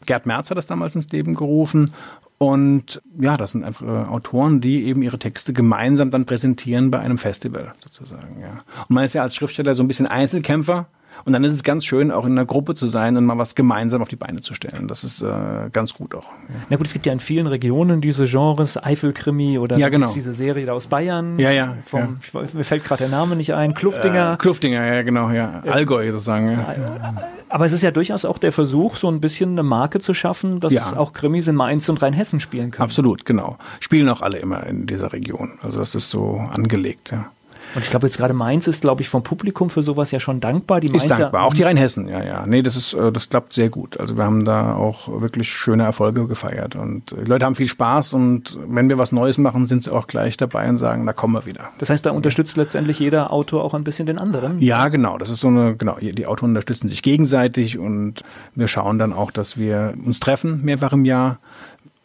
[0.06, 1.89] Gerd Merz hat das damals ins Leben gerufen
[2.38, 7.00] und ja, das sind einfach äh, Autoren, die eben ihre Texte gemeinsam dann präsentieren bei
[7.00, 8.42] einem Festival sozusagen.
[8.42, 8.63] Ja.
[8.82, 10.88] Und man ist ja als Schriftsteller so ein bisschen Einzelkämpfer.
[11.26, 13.56] Und dann ist es ganz schön, auch in einer Gruppe zu sein und mal was
[13.56, 14.88] gemeinsam auf die Beine zu stellen.
[14.88, 16.26] Das ist äh, ganz gut auch.
[16.49, 16.56] Ja.
[16.69, 20.12] Na gut, es gibt ja in vielen Regionen diese Genres, Eifelkrimi oder ja, genau.
[20.12, 21.39] diese Serie da aus Bayern.
[21.39, 21.78] Ja, ja.
[21.86, 22.41] Vom, ja.
[22.43, 23.73] Ich, mir fällt gerade der Name nicht ein.
[23.73, 24.34] Kluftinger.
[24.34, 25.62] Äh, Kluftinger, ja, genau, ja.
[25.67, 26.52] Allgäu sozusagen.
[26.52, 27.13] Ja.
[27.49, 30.60] Aber es ist ja durchaus auch der Versuch, so ein bisschen eine Marke zu schaffen,
[30.60, 32.84] dass auch Krimis in Mainz und Rheinhessen spielen können.
[32.84, 33.58] Absolut, genau.
[33.80, 35.54] Spielen auch alle immer in dieser Region.
[35.62, 37.32] Also das ist so angelegt, ja.
[37.76, 40.40] Und ich glaube jetzt gerade Mainz ist, glaube ich, vom Publikum für sowas ja schon
[40.40, 40.80] dankbar.
[40.80, 42.46] Die Mainzer, ist dankbar, auch die Rheinhessen, ja, ja.
[42.46, 44.00] Nee, das ist, äh, das klappt sehr gut.
[44.00, 48.14] Also wir haben da auch wirklich schöne Erfolge gefeiert und die Leute haben viel Spaß
[48.14, 51.34] und wenn wir was Neues machen, sind sie auch gleich dabei und sagen, da kommen
[51.34, 51.70] wir wieder.
[51.80, 54.60] Das heißt, da unterstützt letztendlich jeder Autor auch ein bisschen den anderen?
[54.62, 55.18] Ja, genau.
[55.18, 58.24] Das ist so eine, genau, die Autoren unterstützen sich gegenseitig und
[58.56, 61.40] wir schauen dann auch, dass wir uns treffen mehrfach im Jahr.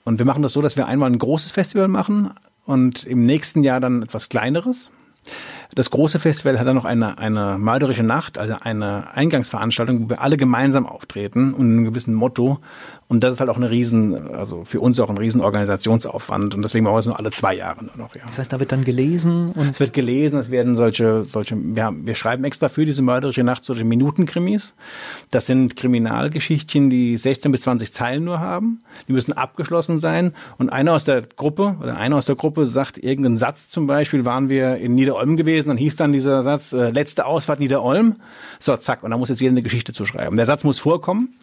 [0.04, 2.30] Und wir machen das so, dass wir einmal ein großes Festival machen
[2.64, 4.90] und im nächsten Jahr dann etwas kleineres.
[5.74, 10.22] Das große Festival hat dann noch eine, eine malerische Nacht, also eine Eingangsveranstaltung, wo wir
[10.22, 12.58] alle gemeinsam auftreten und einem gewissen Motto.
[13.08, 16.54] Und das ist halt auch eine riesen, also für uns auch ein riesen Organisationsaufwand.
[16.54, 18.22] Und deswegen machen wir es nur alle zwei Jahre nur noch, ja.
[18.26, 19.70] Das heißt, da wird dann gelesen und.
[19.70, 23.44] Es wird gelesen, es werden solche, solche, wir, haben, wir schreiben extra für diese mörderische
[23.44, 24.74] Nacht solche Minutenkrimis.
[25.30, 28.82] Das sind Kriminalgeschichtchen, die 16 bis 20 Zeilen nur haben.
[29.08, 30.34] Die müssen abgeschlossen sein.
[30.58, 34.26] Und einer aus der Gruppe, oder einer aus der Gruppe sagt irgendeinen Satz zum Beispiel,
[34.26, 38.16] waren wir in Niederolm gewesen, dann hieß dann dieser Satz, äh, letzte Ausfahrt Niederolm.
[38.58, 39.02] So, zack.
[39.02, 40.36] Und da muss jetzt jeder eine Geschichte zu schreiben.
[40.36, 41.34] Der Satz muss vorkommen.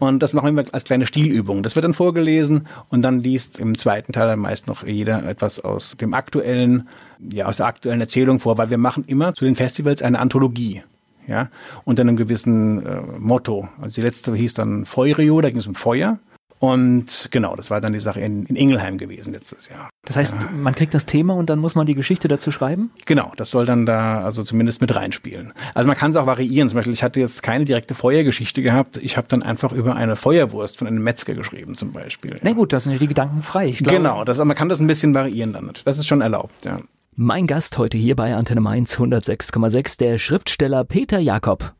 [0.00, 1.62] Und das machen wir als kleine Stilübung.
[1.62, 5.60] Das wird dann vorgelesen und dann liest im zweiten Teil dann meist noch jeder etwas
[5.60, 6.88] aus dem aktuellen,
[7.32, 10.82] ja, aus der aktuellen Erzählung vor, weil wir machen immer zu den Festivals eine Anthologie.
[11.26, 11.48] Ja,
[11.84, 13.68] unter einem gewissen äh, Motto.
[13.80, 16.18] Also die letzte hieß dann Feurio, da ging es um Feuer.
[16.60, 19.88] Und genau, das war dann die Sache in, in Ingelheim gewesen letztes Jahr.
[20.04, 20.50] Das heißt, ja.
[20.50, 22.90] man kriegt das Thema und dann muss man die Geschichte dazu schreiben?
[23.06, 25.54] Genau, das soll dann da also zumindest mit reinspielen.
[25.72, 26.68] Also man kann es auch variieren.
[26.68, 28.98] Zum Beispiel, ich hatte jetzt keine direkte Feuergeschichte gehabt.
[28.98, 32.38] Ich habe dann einfach über eine Feuerwurst von einem Metzger geschrieben zum Beispiel.
[32.42, 33.68] Na gut, das sind ja die Gedanken frei.
[33.68, 35.72] Ich glaube, genau, das, man kann das ein bisschen variieren dann.
[35.86, 36.80] Das ist schon erlaubt, ja.
[37.16, 41.74] Mein Gast heute hier bei Antenne Mainz 106,6, der Schriftsteller Peter Jakob.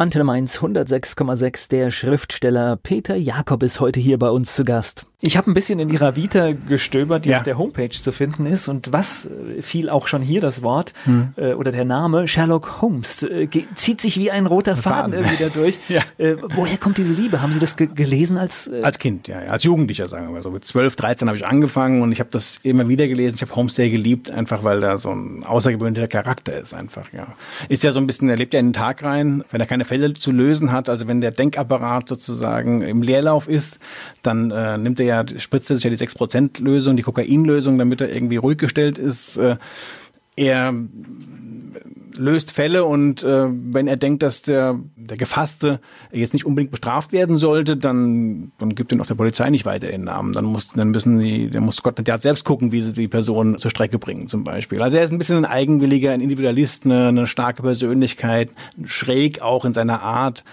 [0.00, 1.70] Antenne Mainz 106,6.
[1.70, 5.08] Der Schriftsteller Peter Jakob ist heute hier bei uns zu Gast.
[5.20, 7.38] Ich habe ein bisschen in ihrer Vita gestöbert, die ja.
[7.38, 8.68] auf der Homepage zu finden ist.
[8.68, 11.32] Und was äh, fiel auch schon hier das Wort hm.
[11.36, 15.14] äh, oder der Name Sherlock Holmes äh, zieht sich wie ein roter Faden, Faden.
[15.14, 15.80] irgendwie da durch.
[15.88, 16.02] ja.
[16.18, 17.42] äh, woher kommt diese Liebe?
[17.42, 19.26] Haben Sie das gelesen als äh als Kind?
[19.26, 20.52] Ja, ja, als Jugendlicher sagen wir mal so.
[20.52, 23.34] Mit 12, 13 habe ich angefangen und ich habe das immer wieder gelesen.
[23.34, 27.12] Ich habe Holmes sehr geliebt, einfach weil da so ein außergewöhnlicher Charakter ist einfach.
[27.12, 27.26] Ja,
[27.68, 28.28] ist ja so ein bisschen.
[28.28, 30.88] Er lebt ja in den Tag rein, wenn er keine Fälle zu lösen hat.
[30.88, 33.80] Also wenn der Denkapparat sozusagen im Leerlauf ist,
[34.22, 38.00] dann äh, nimmt er ja, spritzt er sich ja die 6% Lösung, die Kokainlösung, damit
[38.00, 39.36] er irgendwie ruhig gestellt ist.
[39.36, 39.56] Äh,
[40.36, 40.72] er
[42.18, 45.80] löst Fälle und äh, wenn er denkt, dass der, der Gefasste
[46.12, 49.86] jetzt nicht unbedingt bestraft werden sollte, dann, dann gibt er noch der Polizei nicht weiter
[49.86, 50.32] den Namen.
[50.32, 53.58] Dann muss, dann müssen die, dann muss Scotland Yard selbst gucken, wie sie die Person
[53.58, 54.82] zur Strecke bringen, zum Beispiel.
[54.82, 58.50] Also er ist ein bisschen ein eigenwilliger, ein Individualist, eine, eine starke Persönlichkeit,
[58.84, 60.44] schräg auch in seiner Art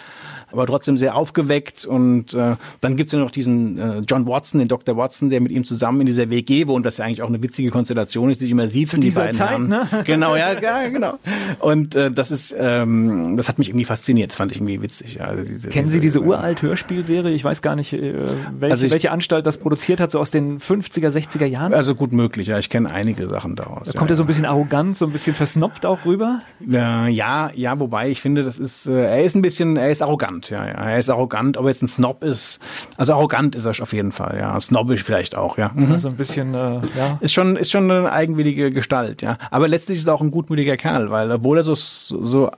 [0.55, 1.85] aber trotzdem sehr aufgeweckt.
[1.85, 4.97] Und äh, dann gibt es ja noch diesen äh, John Watson, den Dr.
[4.97, 7.69] Watson, der mit ihm zusammen in dieser WG wohnt, was ja eigentlich auch eine witzige
[7.69, 8.89] Konstellation ist, die sich immer sieht.
[8.89, 10.03] Zu dieser die beiden Zeit, ne?
[10.05, 11.15] Genau, ja, ja, genau.
[11.59, 14.31] Und äh, das ist, ähm, das hat mich irgendwie fasziniert.
[14.31, 15.15] Das fand ich irgendwie witzig.
[15.15, 17.33] Ja, also diese, Kennen Sie diese uralt Hörspielserie?
[17.33, 18.13] Ich weiß gar nicht, äh,
[18.59, 21.73] welche, also ich, welche Anstalt das produziert hat, so aus den 50er, 60er Jahren?
[21.73, 22.59] Also gut möglich, ja.
[22.59, 23.87] Ich kenne einige Sachen daraus.
[23.87, 26.41] Da kommt ja, er so ein bisschen arrogant, so ein bisschen versnoppt auch rüber?
[26.65, 30.01] Ja, ja, ja, wobei ich finde, das ist, äh, er ist ein bisschen, er ist
[30.01, 30.73] arrogant, ja, ja.
[30.73, 32.59] Er ist arrogant, ob er jetzt ein Snob ist.
[32.97, 34.59] Also arrogant ist er auf jeden Fall, ja.
[34.59, 35.71] Snobbisch vielleicht auch, ja.
[35.73, 35.91] Mhm.
[35.91, 37.17] Also ein bisschen, äh, ja.
[37.21, 39.37] Ist schon, ist schon eine eigenwillige Gestalt, ja.
[39.51, 42.51] Aber letztlich ist er auch ein gutmütiger Kerl, weil obwohl er so, so,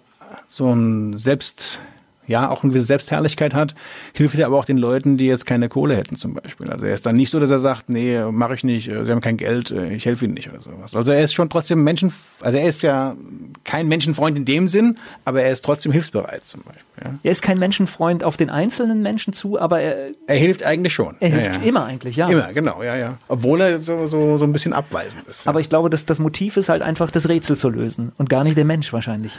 [0.47, 1.81] so ein Selbst,
[2.27, 3.73] ja auch eine gewisse Selbstherrlichkeit hat,
[4.13, 6.69] hilft er aber auch den Leuten, die jetzt keine Kohle hätten zum Beispiel.
[6.69, 9.21] Also er ist dann nicht so, dass er sagt, nee, mache ich nicht, sie haben
[9.21, 10.93] kein Geld, ich helfe ihnen nicht oder sowas.
[10.93, 13.15] Also er ist schon trotzdem Menschen, also er ist ja
[13.63, 16.83] kein Menschenfreund in dem Sinn, aber er ist trotzdem hilfsbereit zum Beispiel.
[17.03, 17.13] Ja.
[17.21, 20.09] Er ist kein Menschenfreund auf den einzelnen Menschen zu, aber er...
[20.25, 21.15] Er hilft eigentlich schon.
[21.19, 21.61] Er hilft ja, ja.
[21.61, 22.27] immer eigentlich, ja.
[22.27, 23.17] Immer, genau, ja, ja.
[23.27, 25.47] Obwohl er so, so, so ein bisschen abweisend ist.
[25.47, 28.43] Aber ich glaube, dass das Motiv ist halt einfach, das Rätsel zu lösen und gar
[28.43, 29.37] nicht der Mensch wahrscheinlich.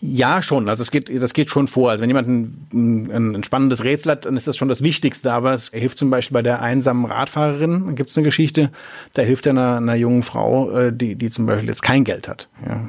[0.00, 0.68] Ja, schon.
[0.68, 1.90] Also es geht, das geht schon vor.
[1.90, 5.32] Also wenn jemand ein, ein, spannendes Rätsel hat, dann ist das schon das Wichtigste.
[5.32, 7.86] Aber es hilft zum Beispiel bei der einsamen Radfahrerin.
[7.86, 8.70] Da gibt es eine Geschichte,
[9.14, 12.28] da hilft er einer, einer jungen Frau, äh, die, die zum Beispiel jetzt kein Geld
[12.28, 12.48] hat.
[12.66, 12.80] Ja.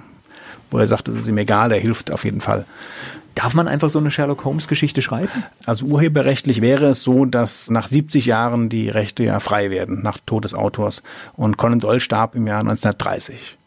[0.71, 2.65] Wo er sagt, das ist ihm egal, der hilft auf jeden Fall.
[3.35, 5.43] Darf man einfach so eine Sherlock Holmes Geschichte schreiben?
[5.65, 10.19] Also urheberrechtlich wäre es so, dass nach 70 Jahren die Rechte ja frei werden, nach
[10.25, 11.01] Tod des Autors.
[11.35, 13.57] Und Conan Doyle starb im Jahr 1930.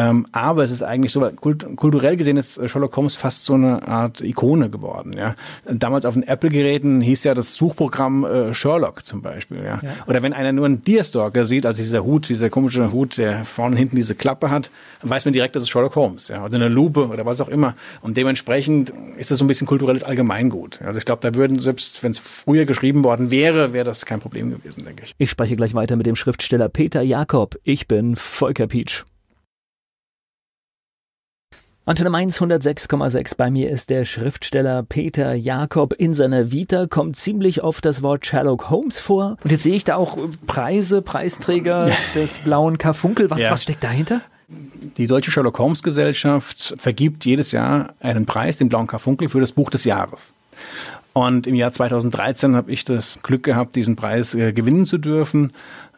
[0.00, 3.86] Ähm, aber es ist eigentlich so, kult kulturell gesehen ist Sherlock Holmes fast so eine
[3.86, 5.12] Art Ikone geworden.
[5.12, 5.34] Ja.
[5.66, 9.58] Damals auf den Apple-Geräten hieß ja das Suchprogramm äh, Sherlock zum Beispiel.
[9.58, 9.80] Ja.
[9.82, 9.90] ja.
[10.06, 13.72] Oder wenn einer nur einen Deerstalker sieht, also dieser Hut, dieser komische Hut, der vorne
[13.72, 14.70] und hinten diese Klappe hat,
[15.02, 16.28] weiß man direkt, das ist Sherlock Holmes.
[16.28, 16.44] Ja.
[16.44, 17.74] Oder eine Lupe oder was auch immer.
[18.00, 20.80] Und dementsprechend ist das so ein bisschen kulturelles Allgemeingut.
[20.82, 24.20] Also ich glaube, da würden selbst, wenn es früher geschrieben worden wäre, wäre das kein
[24.20, 25.14] Problem gewesen, denke ich.
[25.18, 27.56] Ich spreche gleich weiter mit dem Schriftsteller Peter Jakob.
[27.64, 29.04] Ich bin Volker Pietsch.
[31.90, 33.36] Antenne Mainz 106,6.
[33.36, 35.92] Bei mir ist der Schriftsteller Peter Jakob.
[35.98, 39.38] In seiner Vita kommt ziemlich oft das Wort Sherlock Holmes vor.
[39.42, 41.94] Und jetzt sehe ich da auch Preise, Preisträger ja.
[42.14, 43.28] des blauen Karfunkel.
[43.28, 43.50] Was, ja.
[43.50, 44.20] was steckt dahinter?
[44.98, 49.50] Die Deutsche Sherlock Holmes Gesellschaft vergibt jedes Jahr einen Preis, den blauen Karfunkel, für das
[49.50, 50.32] Buch des Jahres.
[51.12, 55.50] Und im Jahr 2013 habe ich das Glück gehabt, diesen Preis äh, gewinnen zu dürfen.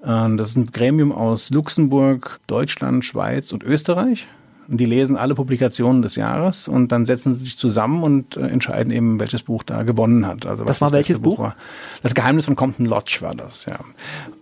[0.02, 4.26] Äh, das ist ein Gremium aus Luxemburg, Deutschland, Schweiz und Österreich.
[4.68, 8.46] Und die lesen alle Publikationen des Jahres und dann setzen sie sich zusammen und äh,
[8.46, 10.46] entscheiden eben, welches Buch da gewonnen hat.
[10.46, 11.38] Also was, was war welches Buch?
[11.38, 11.56] War.
[12.02, 13.78] Das Geheimnis von Compton Lodge war das, ja.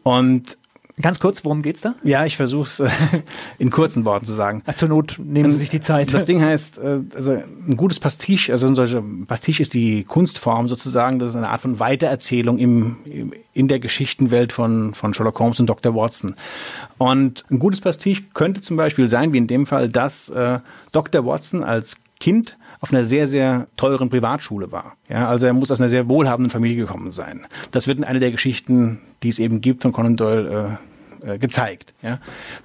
[0.02, 0.59] Und
[1.00, 1.94] Ganz kurz, worum geht's da?
[2.02, 2.88] Ja, ich versuche es äh,
[3.58, 4.62] in kurzen Worten zu sagen.
[4.66, 6.12] Ach, zur Not nehmen Sie sich die Zeit.
[6.12, 10.68] Das Ding heißt, äh, also ein gutes Pastiche, also ein solcher Pastiche ist die Kunstform
[10.68, 15.60] sozusagen, das ist eine Art von Weitererzählung im, in der Geschichtenwelt von, von Sherlock Holmes
[15.60, 15.94] und Dr.
[15.94, 16.34] Watson.
[16.98, 20.60] Und ein gutes Pastiche könnte zum Beispiel sein, wie in dem Fall, dass äh,
[20.92, 21.24] Dr.
[21.24, 24.96] Watson als Kind auf einer sehr, sehr teuren Privatschule war.
[25.08, 27.46] Ja, also er muss aus einer sehr wohlhabenden Familie gekommen sein.
[27.72, 30.89] Das wird in einer der Geschichten, die es eben gibt, von Conan Doyle äh,
[31.24, 31.94] äh, gezeigt.
[32.02, 32.18] Ja.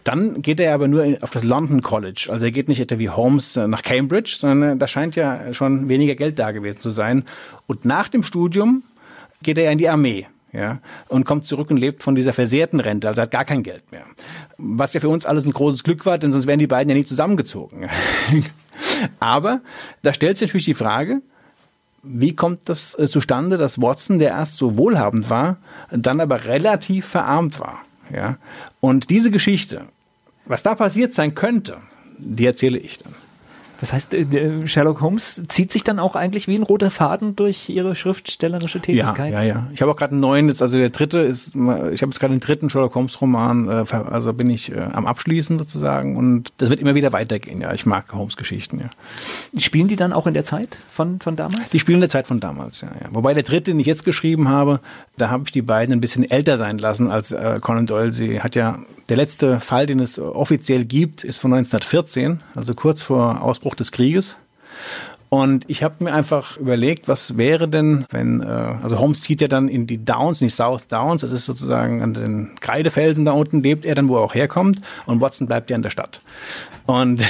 [0.04, 2.28] Dann geht er aber nur auf das London College.
[2.30, 5.90] Also er geht nicht etwa wie Holmes äh, nach Cambridge, sondern da scheint ja schon
[5.90, 7.24] weniger Geld da gewesen zu sein.
[7.68, 8.84] Und nach dem Studium
[9.44, 10.28] geht er in die Armee.
[10.54, 13.92] Ja, und kommt zurück und lebt von dieser versehrten Rente, also hat gar kein Geld
[13.92, 14.06] mehr.
[14.58, 16.96] Was ja für uns alles ein großes Glück war, denn sonst wären die beiden ja
[16.96, 17.90] nicht zusammengezogen.
[19.20, 19.60] Aber
[20.02, 21.22] da stellt sich natürlich die Frage,
[22.04, 25.58] wie kommt das äh, zustande, dass Watson, der erst so wohlhabend war,
[25.92, 27.82] dann aber relativ verarmt war?
[28.14, 28.38] Ja?
[28.80, 29.86] Und diese Geschichte,
[30.46, 31.78] was da passiert sein könnte,
[32.18, 33.14] die erzähle ich dann.
[33.80, 37.70] Das heißt, äh, Sherlock Holmes zieht sich dann auch eigentlich wie ein roter Faden durch
[37.70, 39.34] ihre schriftstellerische Tätigkeit.
[39.34, 39.68] Ja, ja, ja.
[39.74, 42.34] Ich habe auch gerade einen neuen, jetzt, also der dritte ist, ich habe jetzt gerade
[42.34, 46.70] den dritten Sherlock Holmes Roman, äh, also bin ich äh, am Abschließen sozusagen und das
[46.70, 47.60] wird immer wieder weitergehen.
[47.60, 48.80] Ja, ich mag Holmes Geschichten.
[48.80, 49.60] Ja.
[49.60, 51.72] Spielen die dann auch in der Zeit von von damals?
[51.72, 52.82] Die spielen in der Zeit von damals.
[52.82, 53.10] Ja, ja.
[53.12, 54.80] Wobei der dritte, den ich jetzt geschrieben habe,
[55.18, 58.12] da habe ich die beiden ein bisschen älter sein lassen als äh, Conan Doyle.
[58.12, 63.02] Sie hat ja der letzte Fall, den es offiziell gibt, ist von 1914, also kurz
[63.02, 64.36] vor Ausbruch des Krieges.
[65.30, 69.48] Und ich habe mir einfach überlegt, was wäre denn, wenn, äh, also Holmes zieht ja
[69.48, 73.32] dann in die Downs, in die South Downs, das ist sozusagen an den Kreidefelsen da
[73.32, 76.22] unten, lebt er dann, wo er auch herkommt, und Watson bleibt ja in der Stadt.
[76.86, 77.22] Und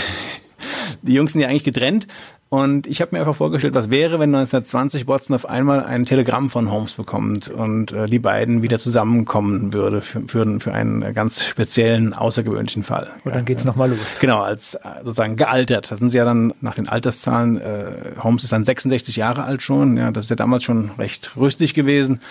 [1.02, 2.08] die Jungs sind ja eigentlich getrennt
[2.50, 6.52] und ich habe mir einfach vorgestellt, was wäre, wenn 1920 Watson auf einmal ein Telegramm
[6.52, 11.44] von Holmes bekommt und äh, die beiden wieder zusammenkommen würde für, für, für einen ganz
[11.44, 13.10] speziellen, außergewöhnlichen Fall.
[13.24, 13.72] Und dann geht's ja.
[13.72, 14.20] nochmal los.
[14.20, 15.92] Genau, als äh, sozusagen gealtert.
[15.92, 19.64] Da sind sie ja dann nach den Alterszahlen, äh, Holmes ist dann 66 Jahre alt
[19.64, 22.22] schon, ja, das ist ja damals schon recht rüstig gewesen.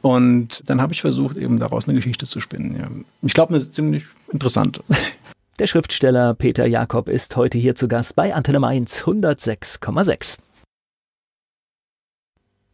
[0.00, 2.76] Und dann habe ich versucht, eben daraus eine Geschichte zu spinnen.
[2.76, 2.88] Ja.
[3.22, 4.82] Ich glaube, eine ziemlich interessante.
[5.62, 10.38] Der Schriftsteller Peter Jakob ist heute hier zu Gast bei Antenne Mainz 106,6.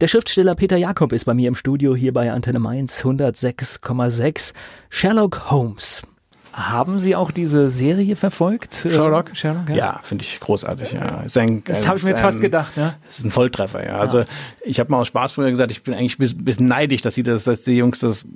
[0.00, 4.54] Der Schriftsteller Peter Jakob ist bei mir im Studio hier bei Antenne Mainz 106,6.
[4.88, 6.02] Sherlock Holmes.
[6.54, 8.74] Haben Sie auch diese Serie verfolgt?
[8.74, 9.36] Sherlock?
[9.36, 10.92] Sherlock ja, ja finde ich großartig.
[10.92, 11.20] Ja.
[11.20, 12.72] Ist ein, das habe ich mir jetzt ein, fast gedacht.
[12.74, 12.94] Ja.
[13.06, 13.84] Das ist ein Volltreffer.
[13.84, 13.96] Ja.
[13.98, 14.24] Also
[14.64, 17.22] ich habe mal aus Spaß früher gesagt, ich bin eigentlich ein bisschen neidisch, dass sie
[17.22, 18.26] das, dass die Jungs das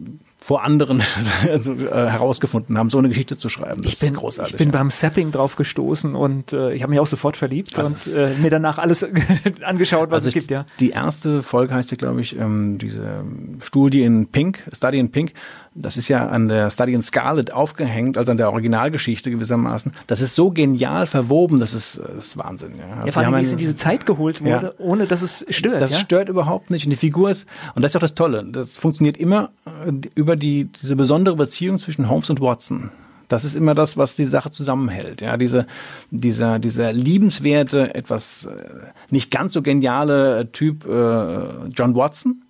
[0.43, 1.03] vor anderen
[1.49, 3.83] also, äh, herausgefunden haben, so eine Geschichte zu schreiben.
[3.83, 4.55] Das ich bin, ist großartig.
[4.55, 4.73] Ich bin ja.
[4.73, 8.35] beim Sapping drauf gestoßen und äh, ich habe mich auch sofort verliebt das und äh,
[8.35, 9.07] mir danach alles
[9.63, 10.51] angeschaut, was also es gibt.
[10.51, 10.67] Ja.
[10.81, 13.25] Die erste Folge heißt ja, glaube ich, ähm, diese
[13.61, 15.33] Studie in Pink, Study in Pink.
[15.75, 19.93] Das ist ja an der Study in Scarlet aufgehängt, also an der Originalgeschichte gewissermaßen.
[20.07, 22.73] Das ist so genial verwoben, das ist, das ist Wahnsinn.
[22.79, 25.23] Ja, also ja vor allem, wie es in diese Zeit geholt wurde, ja, ohne dass
[25.23, 25.81] es stört.
[25.81, 25.99] Das ja?
[25.99, 26.85] stört überhaupt nicht.
[26.85, 29.93] Und die Figur ist, und das ist auch das Tolle, das funktioniert immer äh,
[30.33, 32.91] über die, diese besondere Beziehung zwischen Holmes und Watson.
[33.29, 35.21] Das ist immer das, was die Sache zusammenhält.
[35.21, 35.67] Ja, diese,
[36.11, 42.45] dieser, dieser liebenswerte, etwas äh, nicht ganz so geniale Typ äh, John Watson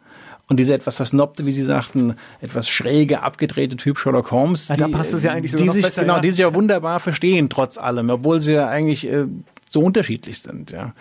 [0.48, 4.68] und dieser etwas versnobte, wie Sie sagten, etwas schräge, abgedrehte Typ Sherlock Holmes.
[4.68, 6.20] Ja, die, da passt es ja eigentlich sogar die sich, besser, Genau, ja.
[6.20, 9.26] die sich ja wunderbar verstehen, trotz allem, obwohl sie ja eigentlich äh,
[9.68, 10.94] so unterschiedlich sind, ja.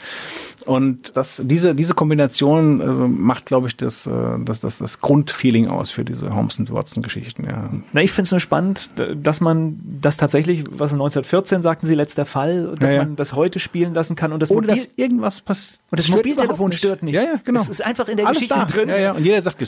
[0.65, 4.11] Und das, diese, diese Kombination also macht, glaube ich, das, äh,
[4.43, 7.69] das, das, das Grundfeeling aus für diese Holmes und Watson-Geschichten, ja.
[7.93, 12.25] Na, ich finde es nur spannend, dass man das tatsächlich, was 1914 sagten Sie, letzter
[12.25, 13.03] Fall, dass ja, ja.
[13.03, 15.81] man das heute spielen lassen kann und das Ohne, dass irgendwas passiert.
[15.91, 17.15] Und das Mobiltelefon stört nicht.
[17.15, 17.59] Ja, ja, genau.
[17.59, 18.65] Es ist einfach in der Alles Geschichte da.
[18.65, 18.87] drin.
[18.87, 19.11] Ja, ja.
[19.11, 19.59] Und jeder sagt,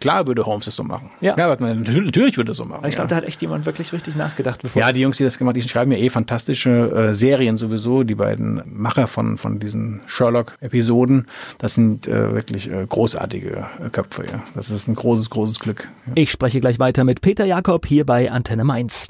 [0.00, 1.10] klar würde Holmes das so machen.
[1.22, 1.36] Ja.
[1.38, 2.84] ja natürlich würde er so machen.
[2.86, 4.62] Ich glaube, da hat echt jemand wirklich richtig nachgedacht.
[4.62, 6.70] Bevor ja, die Jungs, die das gemacht haben, die schreiben ja eh fantastische
[7.10, 8.02] äh, Serien sowieso.
[8.02, 10.00] Die beiden Macher von, von diesen
[10.40, 11.26] Sherlock-Episoden,
[11.58, 14.26] das sind äh, wirklich äh, großartige äh, Köpfe.
[14.26, 14.42] Ja.
[14.54, 15.88] Das ist ein großes, großes Glück.
[16.06, 16.12] Ja.
[16.16, 19.08] Ich spreche gleich weiter mit Peter Jakob hier bei Antenne Mainz.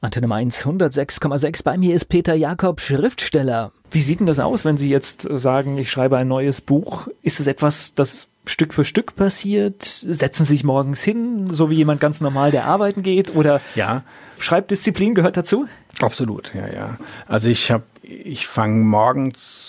[0.00, 1.64] Antenne Mainz 106,6.
[1.64, 3.72] Bei mir ist Peter Jakob, Schriftsteller.
[3.90, 7.08] Wie sieht denn das aus, wenn Sie jetzt sagen, ich schreibe ein neues Buch?
[7.22, 9.82] Ist es etwas, das Stück für Stück passiert?
[9.82, 13.34] Setzen Sie sich morgens hin, so wie jemand ganz normal, der arbeiten geht?
[13.34, 14.04] Oder ja.
[14.38, 15.66] Schreibdisziplin gehört dazu?
[16.00, 16.98] Absolut, ja, ja.
[17.26, 19.67] Also ich habe, ich fange morgens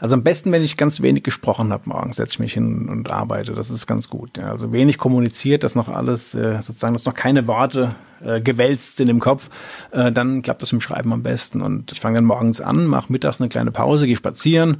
[0.00, 3.10] also am besten, wenn ich ganz wenig gesprochen habe morgens, setze ich mich hin und
[3.10, 3.52] arbeite.
[3.52, 4.36] Das ist ganz gut.
[4.36, 4.46] Ja.
[4.46, 9.08] Also wenig kommuniziert, dass noch alles, äh, sozusagen, dass noch keine Worte äh, gewälzt sind
[9.08, 9.48] im Kopf,
[9.90, 11.62] äh, dann klappt das dem Schreiben am besten.
[11.62, 14.78] Und ich fange dann morgens an, mache mittags eine kleine Pause, gehe spazieren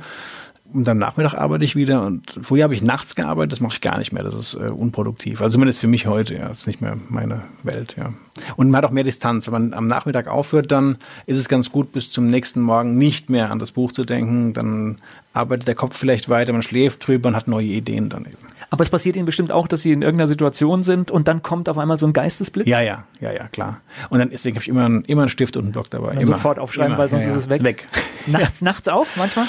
[0.72, 3.80] und am Nachmittag arbeite ich wieder und vorher habe ich nachts gearbeitet, das mache ich
[3.80, 5.40] gar nicht mehr, das ist äh, unproduktiv.
[5.40, 8.12] Also zumindest für mich heute, ja, das ist nicht mehr meine Welt, ja.
[8.56, 9.46] Und man hat auch mehr Distanz.
[9.46, 10.96] Wenn man am Nachmittag aufhört, dann
[11.26, 14.54] ist es ganz gut, bis zum nächsten Morgen nicht mehr an das Buch zu denken.
[14.54, 14.96] Dann
[15.34, 18.38] arbeitet der Kopf vielleicht weiter, man schläft drüber und hat neue Ideen dann eben.
[18.72, 21.68] Aber es passiert Ihnen bestimmt auch, dass Sie in irgendeiner Situation sind und dann kommt
[21.68, 22.66] auf einmal so ein Geistesblitz?
[22.66, 23.82] Ja, ja, ja, ja, klar.
[24.08, 26.12] Und dann deswegen habe ich immer, einen, immer einen Stift und einen Block dabei.
[26.12, 27.62] Immer, sofort aufschreiben, immer, weil sonst ja, ist es weg.
[27.64, 27.86] Weg.
[28.26, 29.44] Nachts, nachts auch manchmal?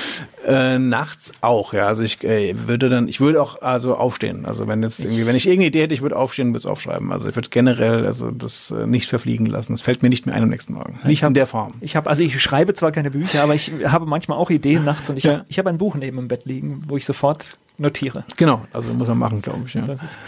[0.46, 1.88] Äh, nachts auch, ja.
[1.88, 4.46] Also ich äh, würde dann, ich würde auch also aufstehen.
[4.46, 6.66] Also wenn jetzt irgendwie, wenn ich irgendeine Idee hätte, ich würde aufstehen und würde es
[6.66, 7.12] aufschreiben.
[7.14, 9.74] Also ich würde generell also das äh, nicht verfliegen lassen.
[9.74, 11.00] Das fällt mir nicht mehr ein am nächsten Morgen.
[11.06, 11.76] Nicht hab, in der Form.
[11.82, 15.10] Ich habe, also ich schreibe zwar keine Bücher, aber ich habe manchmal auch Ideen nachts
[15.10, 15.34] und ich ja.
[15.34, 18.24] habe ich hab ein Buch neben dem Bett liegen, wo ich sofort notiere.
[18.38, 19.74] Genau, also muss man machen, glaube ich.
[19.74, 19.84] Ja.
[19.86, 20.20] Ist,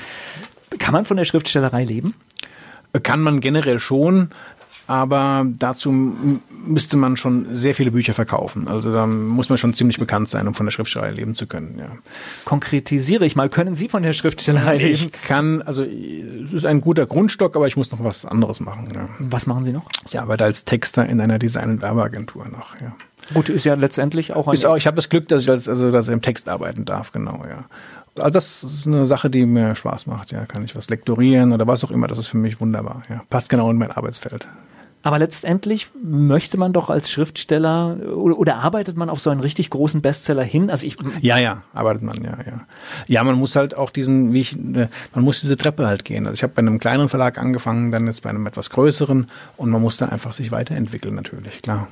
[0.79, 2.15] kann man von der Schriftstellerei leben?
[3.03, 4.29] Kann man generell schon,
[4.87, 8.67] aber dazu müsste man schon sehr viele Bücher verkaufen.
[8.67, 11.77] Also da muss man schon ziemlich bekannt sein, um von der Schriftstellerei leben zu können.
[11.79, 11.87] Ja.
[12.45, 14.93] Konkretisiere ich mal, können Sie von der Schriftstellerei leben?
[14.93, 18.91] Ich kann, also es ist ein guter Grundstock, aber ich muss noch was anderes machen.
[18.93, 19.09] Ja.
[19.19, 19.85] Was machen Sie noch?
[20.07, 22.79] Ich arbeite als Texter in einer Design- und Werbeagentur noch.
[22.79, 22.95] Ja.
[23.33, 24.53] Gut, ist ja letztendlich auch ein.
[24.53, 26.85] Ist auch, ich habe das Glück, dass ich als, also dass ich im Text arbeiten
[26.85, 27.65] darf, genau, ja.
[28.17, 30.45] Also das ist eine Sache, die mir Spaß macht, ja.
[30.45, 33.23] Kann ich was lektorieren oder was auch immer, das ist für mich wunderbar, ja.
[33.29, 34.47] Passt genau in mein Arbeitsfeld.
[35.05, 39.69] Aber letztendlich möchte man doch als Schriftsteller oder, oder, arbeitet man auf so einen richtig
[39.69, 40.71] großen Bestseller hin?
[40.71, 42.65] Also ich ja, ja, arbeitet man, ja, ja.
[43.05, 44.89] Ja, man muss halt auch diesen, wie ich, man
[45.23, 46.25] muss diese Treppe halt gehen.
[46.25, 49.69] Also ich habe bei einem kleineren Verlag angefangen, dann jetzt bei einem etwas größeren und
[49.69, 51.87] man muss da einfach sich weiterentwickeln natürlich, klar.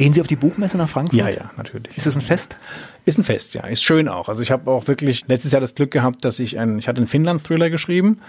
[0.00, 1.18] Gehen Sie auf die Buchmesse nach Frankfurt?
[1.18, 1.94] Ja, ja, natürlich.
[1.94, 2.56] Ist es ein Fest?
[3.04, 3.66] Ist ein Fest, ja.
[3.66, 4.30] Ist schön auch.
[4.30, 6.96] Also ich habe auch wirklich letztes Jahr das Glück gehabt, dass ich ein, ich hatte
[6.96, 8.22] einen Finnland-Thriller geschrieben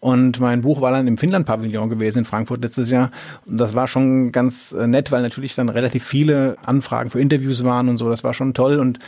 [0.00, 3.10] und mein Buch war dann im Finnland-Pavillon gewesen in Frankfurt letztes Jahr.
[3.44, 7.64] Und das war schon ganz äh, nett, weil natürlich dann relativ viele Anfragen für Interviews
[7.64, 8.08] waren und so.
[8.08, 8.78] Das war schon toll.
[8.78, 8.98] Und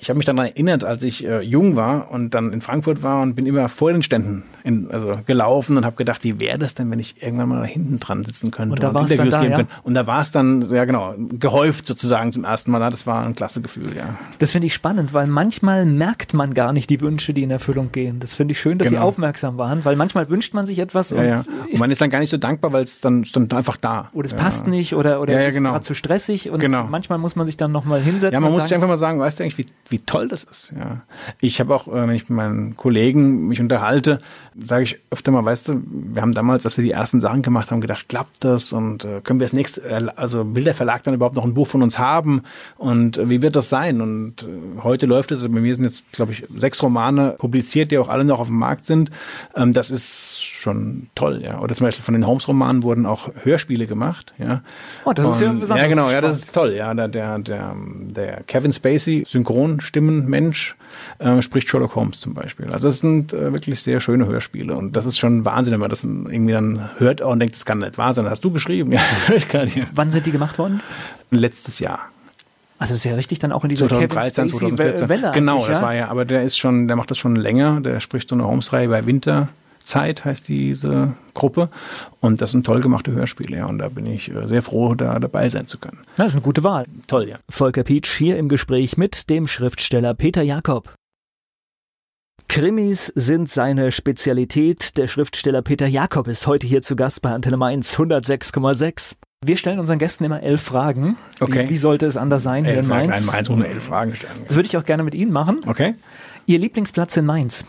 [0.00, 3.22] ich habe mich daran erinnert, als ich äh, jung war und dann in Frankfurt war
[3.22, 6.74] und bin immer vor den Ständen in, also gelaufen und habe gedacht, wie wäre das
[6.74, 9.40] denn, wenn ich irgendwann mal da hinten dran sitzen könnte und, da und Interviews da,
[9.40, 9.56] geben ja?
[9.58, 9.72] könnte.
[9.82, 12.78] Und da war es dann, ja genau, gehäuft sozusagen zum ersten Mal.
[12.90, 14.16] Das war ein klasse Gefühl, ja.
[14.38, 17.90] Das finde ich spannend, weil manchmal merkt man gar nicht die Wünsche, die in Erfüllung
[17.92, 18.20] gehen.
[18.20, 19.00] Das finde ich schön, dass genau.
[19.00, 21.44] Sie aufmerksam waren, weil manchmal wünscht man sich etwas ja, und, ja.
[21.70, 24.10] und man ist dann gar nicht so dankbar, weil es dann, dann einfach da.
[24.12, 25.72] Oder es passt nicht oder, oder es ist genau.
[25.72, 26.86] gerade zu stressig und genau.
[26.88, 28.34] manchmal muss man sich dann nochmal hinsetzen.
[28.34, 30.44] Ja, man muss sagen, sich einfach mal sagen, weißt du eigentlich, wie, wie toll das
[30.44, 30.72] ist.
[30.76, 31.02] Ja.
[31.40, 34.20] Ich habe auch, äh, wenn ich mit meinen Kollegen mich unterhalte,
[34.62, 37.70] sage ich öfter mal, weißt du, wir haben damals, als wir die ersten Sachen gemacht
[37.70, 41.02] haben, gedacht, klappt das und äh, können wir das nächste, äh, also will der Verlag
[41.04, 42.42] dann überhaupt noch ein Buch von uns haben
[42.76, 44.00] und wie wird das sein?
[44.00, 44.46] Und
[44.82, 48.24] heute läuft es, bei mir sind jetzt, glaube ich, sechs Romane publiziert, die auch alle
[48.24, 49.10] noch auf dem Markt sind.
[49.54, 51.60] Ähm, das ist schon toll, ja.
[51.60, 54.62] Oder zum Beispiel von den Holmes-Romanen wurden auch Hörspiele gemacht, ja.
[55.04, 56.92] Oh, das und, ist ja besonders Ja, genau, ja, das ist toll, ja.
[56.94, 59.24] Der, der, der, der Kevin Spacey,
[59.80, 60.76] Synchronstimmenmensch,
[61.18, 62.70] äh, spricht Sherlock Holmes zum Beispiel.
[62.70, 65.90] Also das sind äh, wirklich sehr schöne Hörspiele und das ist schon Wahnsinn, wenn man
[65.90, 68.28] das irgendwie dann hört und denkt, das kann nicht wahr sein.
[68.28, 68.92] Hast du geschrieben?
[68.98, 69.02] Ja,
[69.34, 69.86] ich kann nicht.
[69.94, 70.80] Wann sind die gemacht worden?
[71.30, 72.00] Letztes Jahr.
[72.78, 75.08] Also das ist ja richtig dann auch in dieser 2013, Kevin Spacey 2014.
[75.08, 75.82] Welle Genau, das ja?
[75.82, 77.80] war ja, aber der ist schon, der macht das schon länger.
[77.80, 79.06] Der spricht so eine Holmes-Reihe bei
[79.88, 81.70] Winterzeit, heißt diese Gruppe.
[82.20, 83.66] Und das sind toll gemachte Hörspiele, ja.
[83.66, 85.98] Und da bin ich äh, sehr froh, da dabei sein zu können.
[86.16, 86.86] Das ist eine gute Wahl.
[87.06, 87.38] Toll, ja.
[87.48, 90.94] Volker Pietsch hier im Gespräch mit dem Schriftsteller Peter Jakob.
[92.48, 94.96] Krimis sind seine Spezialität.
[94.96, 99.14] Der Schriftsteller Peter Jakob ist heute hier zu Gast bei Antenne Mainz 106,6.
[99.44, 101.16] Wir stellen unseren Gästen immer elf Fragen.
[101.40, 101.66] Okay.
[101.66, 103.16] Wie, wie sollte es anders sein hier Elf in Mainz?
[103.16, 104.32] Fragen, Mainz ohne elf Fragen stellen.
[104.46, 105.56] Das würde ich auch gerne mit Ihnen machen.
[105.66, 105.94] Okay.
[106.46, 107.64] Ihr Lieblingsplatz in Mainz?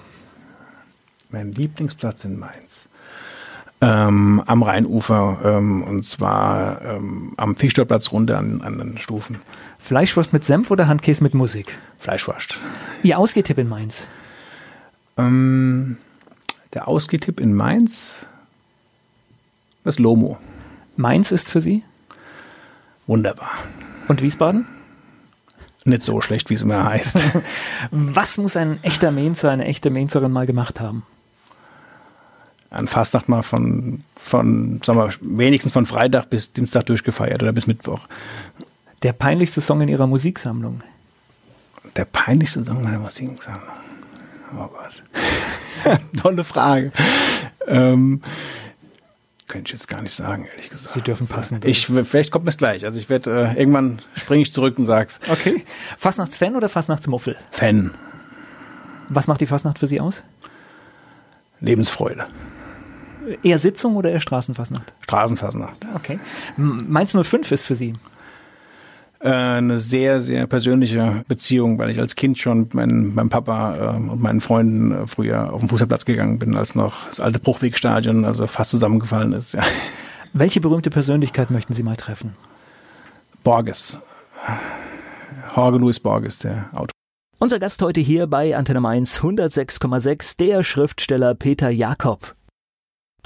[1.30, 2.88] Mein Lieblingsplatz in Mainz.
[3.82, 9.40] Ähm, am Rheinufer ähm, und zwar ähm, am Fischtorplatz runter an, an den Stufen.
[9.78, 11.78] Fleischwurst mit Senf oder Handkäse mit Musik?
[11.98, 12.58] Fleischwurst.
[13.04, 14.08] Ihr Ausgehtipp in Mainz?
[15.18, 15.98] Ähm,
[16.74, 18.26] der Ausgehtipp in Mainz,
[19.86, 20.38] das Lomo.
[20.98, 21.84] Mainz ist für Sie?
[23.08, 23.52] Wunderbar.
[24.08, 24.66] Und Wiesbaden?
[25.86, 27.18] Nicht so schlecht, wie es immer heißt.
[27.92, 31.04] Was muss ein echter Mainzer, eine echte Mainzerin mal gemacht haben?
[32.70, 37.68] An Fastnacht mal von, von, sagen wir, wenigstens von Freitag bis Dienstag durchgefeiert oder bis
[37.68, 38.02] Mittwoch.
[39.04, 40.82] Der peinlichste Song in Ihrer Musiksammlung?
[41.96, 43.64] Der peinlichste Song meiner Musiksammlung?
[44.56, 46.00] Oh Gott.
[46.22, 46.92] Tolle Frage.
[47.68, 48.22] Ähm,
[49.48, 50.94] könnte ich jetzt gar nicht sagen, ehrlich gesagt.
[50.94, 51.60] Sie dürfen passen.
[51.64, 52.86] Ich, vielleicht kommt mir es gleich.
[52.86, 55.20] Also ich werde äh, irgendwann springe ich zurück und sag's.
[55.30, 55.66] Okay.
[55.98, 57.36] Fastnachtsfan oder Fastnachtsmuffel?
[57.52, 57.94] Fan.
[59.08, 60.22] Was macht die Fastnacht für Sie aus?
[61.62, 62.28] Lebensfreude.
[63.44, 64.94] Eher Sitzung oder eher Straßenfastnacht?
[65.02, 65.88] Straßenfastnacht.
[65.96, 66.20] Okay.
[66.58, 67.94] Mainz 05 ist für Sie?
[69.22, 73.76] Äh, eine sehr, sehr persönliche Beziehung, weil ich als Kind schon mit meinem, meinem Papa
[73.76, 77.40] äh, und meinen Freunden äh, früher auf den Fußballplatz gegangen bin, als noch das alte
[77.40, 79.54] Bruchwegstadion also fast zusammengefallen ist.
[79.54, 79.64] Ja.
[80.32, 82.36] Welche berühmte Persönlichkeit möchten Sie mal treffen?
[83.44, 83.98] Borges.
[85.56, 86.92] Jorge Luis Borges, der Autor.
[87.40, 92.36] Unser Gast heute hier bei Antenne Mainz 106,6, der Schriftsteller Peter Jakob.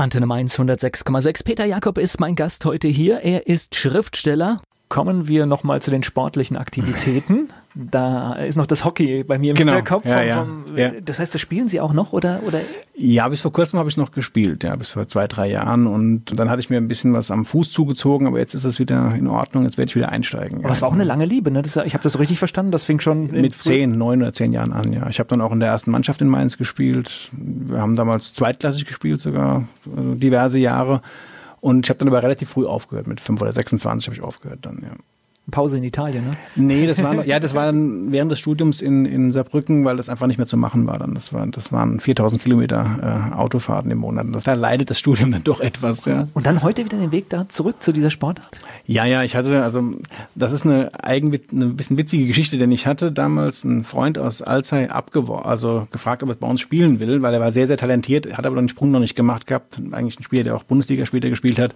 [0.03, 1.45] Antenne Mainz 106,6.
[1.45, 3.21] Peter Jakob ist mein Gast heute hier.
[3.21, 4.61] Er ist Schriftsteller
[4.93, 7.47] kommen wir nochmal zu den sportlichen Aktivitäten.
[7.76, 9.74] Da ist noch das Hockey bei mir im genau.
[9.74, 10.05] Hinterkopf.
[10.05, 10.47] Ja, ja.
[10.76, 10.91] Ja.
[11.03, 12.41] Das heißt, das spielen Sie auch noch oder?
[12.45, 12.61] oder?
[12.95, 15.88] Ja, bis vor kurzem habe ich noch gespielt, ja, bis vor zwei, drei Jahren.
[15.88, 18.78] Und dann hatte ich mir ein bisschen was am Fuß zugezogen, aber jetzt ist es
[18.78, 20.63] wieder in Ordnung, jetzt werde ich wieder einsteigen.
[20.63, 21.63] Aber es war auch eine lange Liebe, ne?
[21.63, 24.53] Das, ich habe das so richtig verstanden, das fing schon mit zehn, neun oder zehn
[24.53, 25.07] Jahren an, ja.
[25.09, 27.32] Ich habe dann auch in der ersten Mannschaft in Mainz gespielt.
[27.32, 31.01] Wir haben damals zweitklassig gespielt, sogar also diverse Jahre.
[31.59, 34.59] Und ich habe dann aber relativ früh aufgehört, mit fünf oder 26 habe ich aufgehört
[34.61, 34.95] dann, ja.
[35.51, 36.37] Pause in Italien, ne?
[36.55, 39.97] Nee, das war noch, ja, das war dann während des Studiums in, in Saarbrücken, weil
[39.97, 41.13] das einfach nicht mehr zu machen war dann.
[41.15, 44.27] Das, war, das waren 4000 Kilometer äh, Autofahrten im Monat.
[44.31, 46.29] Das, da leidet das Studium dann doch etwas, ja.
[46.33, 48.61] Und dann heute wieder den Weg da zurück zu dieser Sportart?
[48.85, 49.83] Ja, ja, ich hatte, also
[50.33, 54.41] das ist eine eigen, eine bisschen witzige Geschichte, denn ich hatte damals einen Freund aus
[54.41, 57.77] Alzey abgeworfen, also gefragt, ob er bei uns spielen will, weil er war sehr, sehr
[57.77, 59.81] talentiert, hat aber den Sprung noch nicht gemacht gehabt.
[59.91, 61.75] Eigentlich ein Spieler, der auch Bundesliga später gespielt hat.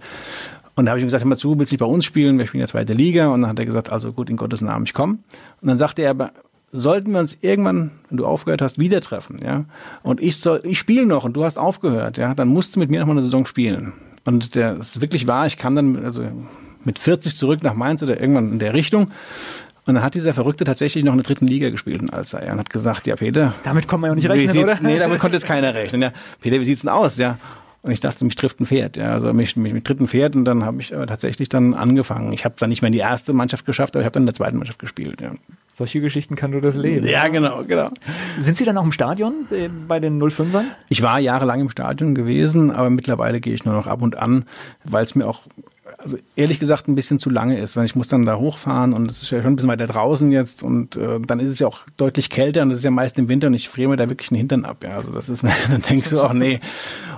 [0.78, 2.38] Und da habe ich ihm gesagt, hör mal zu, willst du nicht bei uns spielen?
[2.38, 3.32] Wir spielen ja zweite Liga.
[3.34, 5.14] Und dann hat er gesagt, also gut, in Gottes Namen, ich komme.
[5.60, 6.30] Und dann sagte er aber,
[6.70, 9.64] sollten wir uns irgendwann, wenn du aufgehört hast, wieder treffen, ja,
[10.04, 12.90] und ich soll, ich spiele noch und du hast aufgehört, ja, dann musst du mit
[12.90, 13.92] mir noch mal eine Saison spielen.
[14.24, 16.24] Und der ist wirklich wahr, ich kam dann also
[16.84, 19.10] mit 40 zurück nach Mainz oder irgendwann in der Richtung.
[19.86, 22.58] Und dann hat dieser Verrückte tatsächlich noch in der dritten Liga gespielt in Alzey und
[22.58, 23.54] hat gesagt, ja Peter.
[23.64, 24.78] Damit kann man ja nicht rechnen, oder?
[24.80, 26.02] Nee, damit konnte jetzt keiner rechnen.
[26.02, 27.16] Ja, Peter, wie sieht's denn aus?
[27.16, 27.38] Ja,
[27.88, 30.36] und ich dachte, mich trifft ein Pferd, ja, also mich, mich, mich trifft ein Pferd
[30.36, 32.34] und dann habe ich äh, tatsächlich dann angefangen.
[32.34, 34.26] Ich habe dann nicht mehr in die erste Mannschaft geschafft, aber ich habe dann in
[34.26, 35.32] der zweiten Mannschaft gespielt, ja.
[35.72, 37.06] Solche Geschichten kann du das leben.
[37.06, 37.88] Ja, genau, genau.
[38.38, 40.64] Sind Sie dann auch im Stadion äh, bei den 05ern?
[40.90, 44.44] Ich war jahrelang im Stadion gewesen, aber mittlerweile gehe ich nur noch ab und an,
[44.84, 45.46] weil es mir auch
[45.98, 49.10] also ehrlich gesagt ein bisschen zu lange ist, weil ich muss dann da hochfahren und
[49.10, 51.66] es ist ja schon ein bisschen weiter draußen jetzt und äh, dann ist es ja
[51.66, 54.08] auch deutlich kälter und das ist ja meist im Winter und ich friere mir da
[54.08, 54.84] wirklich den Hintern ab.
[54.84, 56.60] Ja, also das ist, dann denkst du auch, nee.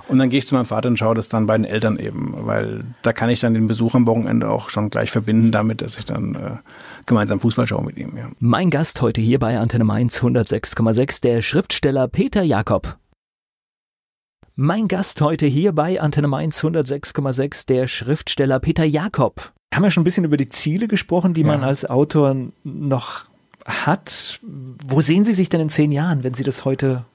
[0.07, 2.33] Und dann gehe ich zu meinem Vater und schaue das dann bei den Eltern eben,
[2.35, 5.99] weil da kann ich dann den Besuch am Wochenende auch schon gleich verbinden damit, dass
[5.99, 6.57] ich dann äh,
[7.05, 8.17] gemeinsam Fußball schaue mit ihm.
[8.17, 8.29] Ja.
[8.39, 12.97] Mein Gast heute hier bei Antenne Mainz 106,6, der Schriftsteller Peter Jakob.
[14.63, 19.51] Mein Gast heute hier bei Antenne Mainz 106,6, der Schriftsteller Peter Jakob.
[19.71, 21.47] Wir haben ja schon ein bisschen über die Ziele gesprochen, die ja.
[21.47, 23.23] man als Autor noch
[23.65, 24.39] hat.
[24.85, 27.05] Wo sehen Sie sich denn in zehn Jahren, wenn Sie das heute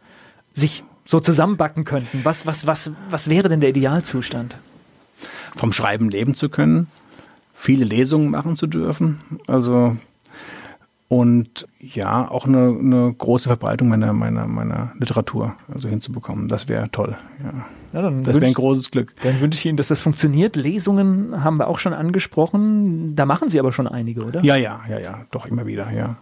[0.54, 2.22] sich so zusammenbacken könnten?
[2.24, 4.58] Was, was, was, was wäre denn der Idealzustand?
[5.54, 6.88] Vom Schreiben leben zu können,
[7.54, 9.20] viele Lesungen machen zu dürfen.
[9.46, 9.96] Also
[11.08, 16.48] und ja, auch eine, eine große Verbreitung meiner, meiner, meiner Literatur also hinzubekommen.
[16.48, 17.16] Das wäre toll.
[17.42, 17.66] Ja.
[17.92, 19.14] Ja, das wäre ein großes Glück.
[19.22, 20.54] Dann wünsche ich Ihnen, dass das funktioniert.
[20.56, 23.16] Lesungen haben wir auch schon angesprochen.
[23.16, 24.42] Da machen Sie aber schon einige, oder?
[24.44, 26.16] Ja, ja, ja, ja, doch immer wieder, ja.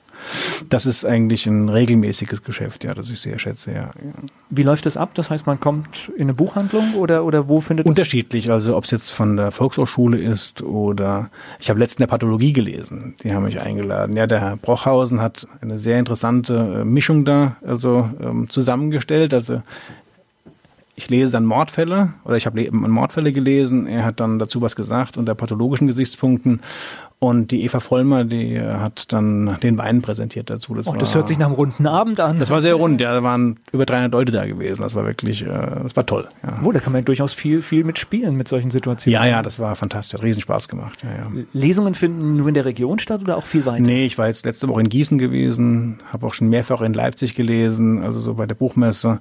[0.68, 3.90] Das ist eigentlich ein regelmäßiges Geschäft, ja, das ich sehr schätze, ja.
[4.50, 5.10] Wie läuft das ab?
[5.14, 8.90] Das heißt, man kommt in eine Buchhandlung oder, oder wo findet Unterschiedlich, also ob es
[8.90, 13.60] jetzt von der Volkshochschule ist oder ich habe letztens der Pathologie gelesen, die haben mich
[13.60, 14.16] eingeladen.
[14.16, 19.34] Ja, der Herr Brochhausen hat eine sehr interessante äh, Mischung da also ähm, zusammengestellt.
[19.34, 19.62] Also
[20.96, 23.86] ich lese dann Mordfälle oder ich habe Mordfälle gelesen.
[23.86, 26.60] Er hat dann dazu was gesagt unter pathologischen Gesichtspunkten
[27.28, 30.74] und die Eva Vollmer, die äh, hat dann den Wein präsentiert dazu.
[30.74, 32.38] Das, oh, das war, hört sich nach einem runden Abend an.
[32.38, 33.12] Das war sehr rund, ja.
[33.12, 34.82] Da waren über 300 Leute da gewesen.
[34.82, 35.48] Das war wirklich, äh,
[35.82, 36.28] das war toll.
[36.42, 36.60] Ja.
[36.62, 39.20] Oh, da kann man ja durchaus viel, viel mitspielen mit solchen Situationen.
[39.20, 40.18] Ja, ja, das war fantastisch.
[40.18, 41.02] Hat riesen Spaß gemacht.
[41.02, 41.44] Ja, ja.
[41.52, 43.82] Lesungen finden nur in der Region statt oder auch viel weiter?
[43.82, 47.34] Nee, ich war jetzt letzte Woche in Gießen gewesen, habe auch schon mehrfach in Leipzig
[47.34, 49.20] gelesen, also so bei der Buchmesse.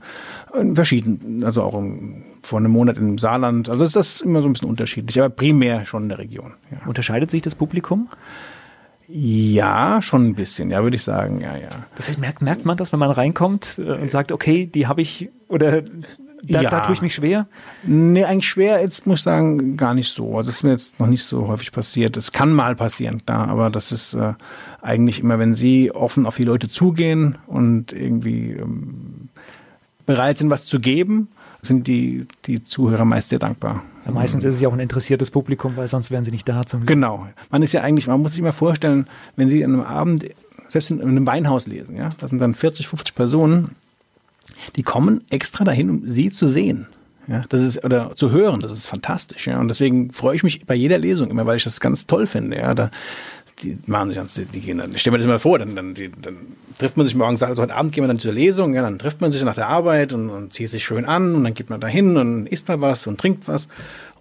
[0.59, 3.69] In verschiedenen, also auch im vor einem Monat im Saarland.
[3.69, 6.53] Also ist das immer so ein bisschen unterschiedlich, aber primär schon in der Region.
[6.71, 6.87] Ja.
[6.87, 8.09] Unterscheidet sich das Publikum?
[9.07, 11.69] Ja, schon ein bisschen, ja, würde ich sagen, ja, ja.
[11.95, 15.01] Das heißt, merkt, merkt man das, wenn man reinkommt äh, und sagt, okay, die habe
[15.01, 15.81] ich oder
[16.45, 16.69] Da, ja.
[16.69, 17.47] da tue ich mich schwer?
[17.83, 20.35] Nee, eigentlich schwer, jetzt muss ich sagen, gar nicht so.
[20.35, 22.17] Also es ist mir jetzt noch nicht so häufig passiert.
[22.17, 24.33] Es kann mal passieren, da, aber das ist äh,
[24.81, 29.29] eigentlich immer, wenn Sie offen auf die Leute zugehen und irgendwie ähm,
[30.05, 31.29] bereit sind, was zu geben,
[31.64, 33.84] sind die, die Zuhörer meist sehr dankbar.
[34.05, 36.66] Ja, meistens ist es ja auch ein interessiertes Publikum, weil sonst wären sie nicht da
[36.66, 37.28] zum Genau.
[37.49, 39.07] Man ist ja eigentlich, man muss sich mal vorstellen,
[39.38, 40.26] wenn Sie an einem Abend,
[40.68, 43.76] selbst in einem Weinhaus lesen, ja, das sind dann 40, 50 Personen,
[44.76, 46.88] die kommen extra dahin, um Sie zu sehen.
[47.28, 49.57] Ja, das ist, oder zu hören, das ist fantastisch, ja.
[49.57, 52.57] Und deswegen freue ich mich bei jeder Lesung immer, weil ich das ganz toll finde,
[52.57, 52.76] ja.
[52.76, 52.91] Da,
[53.64, 55.93] die machen sich ganz, die gehen dann, ich stelle mir das immer vor, dann, dann,
[55.93, 56.38] die, dann
[56.78, 59.22] trifft man sich morgens, also heute Abend gehen wir dann zur Lesung, ja, dann trifft
[59.22, 61.80] man sich nach der Arbeit und, und zieht sich schön an und dann geht man
[61.80, 63.68] da hin und isst mal was und trinkt was.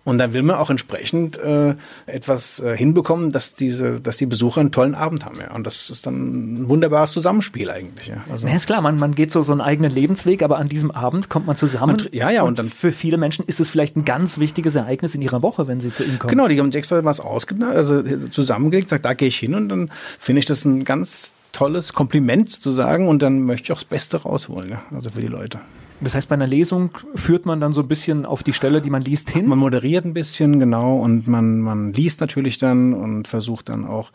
[0.04, 1.76] Und dann will man auch entsprechend äh,
[2.06, 5.38] etwas äh, hinbekommen, dass diese, dass die Besucher einen tollen Abend haben.
[5.38, 5.54] Ja.
[5.54, 8.08] Und das ist dann ein wunderbares Zusammenspiel eigentlich.
[8.08, 8.24] Ja.
[8.28, 10.90] Also ja, ist klar, man, man geht so so einen eigenen Lebensweg, aber an diesem
[10.90, 11.96] Abend kommt man zusammen.
[11.96, 12.42] Man, ja, ja.
[12.42, 15.42] Und, und, dann für viele Menschen ist es vielleicht ein ganz wichtiges Ereignis in ihrer
[15.42, 16.30] Woche, wenn sie zu ihnen kommen.
[16.30, 19.68] Genau, die haben sich extra was ausgedacht, also zusammengelegt, sagt, da gehe ich hin und
[19.68, 23.78] dann finde ich das ein ganz tolles Kompliment zu sagen und dann möchte ich auch
[23.78, 25.60] das Beste rausholen, ja, also für die Leute.
[26.02, 28.90] Das heißt, bei einer Lesung führt man dann so ein bisschen auf die Stelle, die
[28.90, 29.46] man liest, hin?
[29.46, 34.10] Man moderiert ein bisschen, genau, und man, man liest natürlich dann und versucht dann auch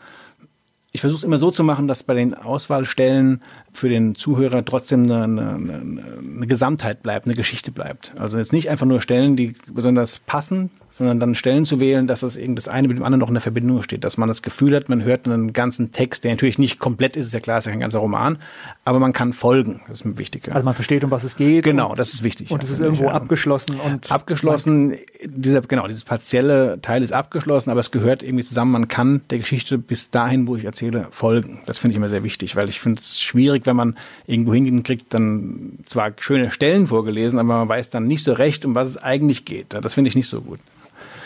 [0.90, 5.02] ich versuche es immer so zu machen, dass bei den Auswahlstellen für den Zuhörer trotzdem
[5.02, 8.14] eine, eine, eine, Gesamtheit bleibt, eine Geschichte bleibt.
[8.18, 12.20] Also jetzt nicht einfach nur Stellen, die besonders passen, sondern dann Stellen zu wählen, dass
[12.20, 14.74] das das eine mit dem anderen noch in der Verbindung steht, dass man das Gefühl
[14.74, 17.66] hat, man hört einen ganzen Text, der natürlich nicht komplett ist, ist ja klar, ist
[17.66, 18.38] ja kein ganzer Roman,
[18.84, 20.52] aber man kann folgen, das ist mir wichtig.
[20.52, 21.64] Also man versteht, um was es geht.
[21.64, 22.50] Genau, das ist wichtig.
[22.50, 23.12] Und es ist irgendwo ja.
[23.12, 28.72] abgeschlossen und abgeschlossen, dieser genau, dieses partielle Teil ist abgeschlossen, aber es gehört irgendwie zusammen,
[28.72, 31.60] man kann der Geschichte bis dahin, wo ich erzähle, folgen.
[31.66, 33.96] Das finde ich immer sehr wichtig, weil ich finde es schwierig, wenn man
[34.26, 38.74] irgendwo hinkriegt, dann zwar schöne Stellen vorgelesen, aber man weiß dann nicht so recht, um
[38.74, 39.74] was es eigentlich geht.
[39.74, 40.58] Das finde ich nicht so gut.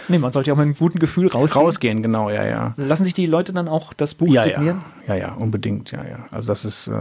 [0.09, 1.65] Nee, man sollte ja auch mit einem guten Gefühl rausgehen.
[1.65, 2.75] Rausgehen, genau, ja, ja.
[2.77, 4.83] Lassen sich die Leute dann auch das Buch ja, signieren?
[5.07, 5.15] Ja.
[5.15, 6.27] ja, ja, unbedingt, ja, ja.
[6.31, 6.93] Also das ist, äh,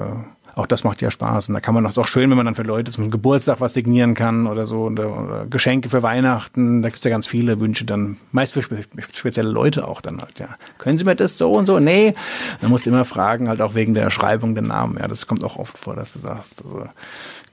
[0.55, 1.49] auch das macht ja Spaß.
[1.49, 3.73] Und da kann man auch, auch schön, wenn man dann für Leute zum Geburtstag was
[3.73, 6.81] signieren kann oder so, oder, oder Geschenke für Weihnachten.
[6.81, 8.83] Da gibt's ja ganz viele Wünsche dann, meist für spe
[9.13, 10.49] spezielle Leute auch dann halt, ja.
[10.77, 11.79] Können Sie mir das so und so?
[11.79, 12.15] Nee.
[12.59, 14.97] Dann musst du immer fragen, halt auch wegen der Schreibung der Namen.
[14.99, 16.85] Ja, das kommt auch oft vor, dass du sagst, also,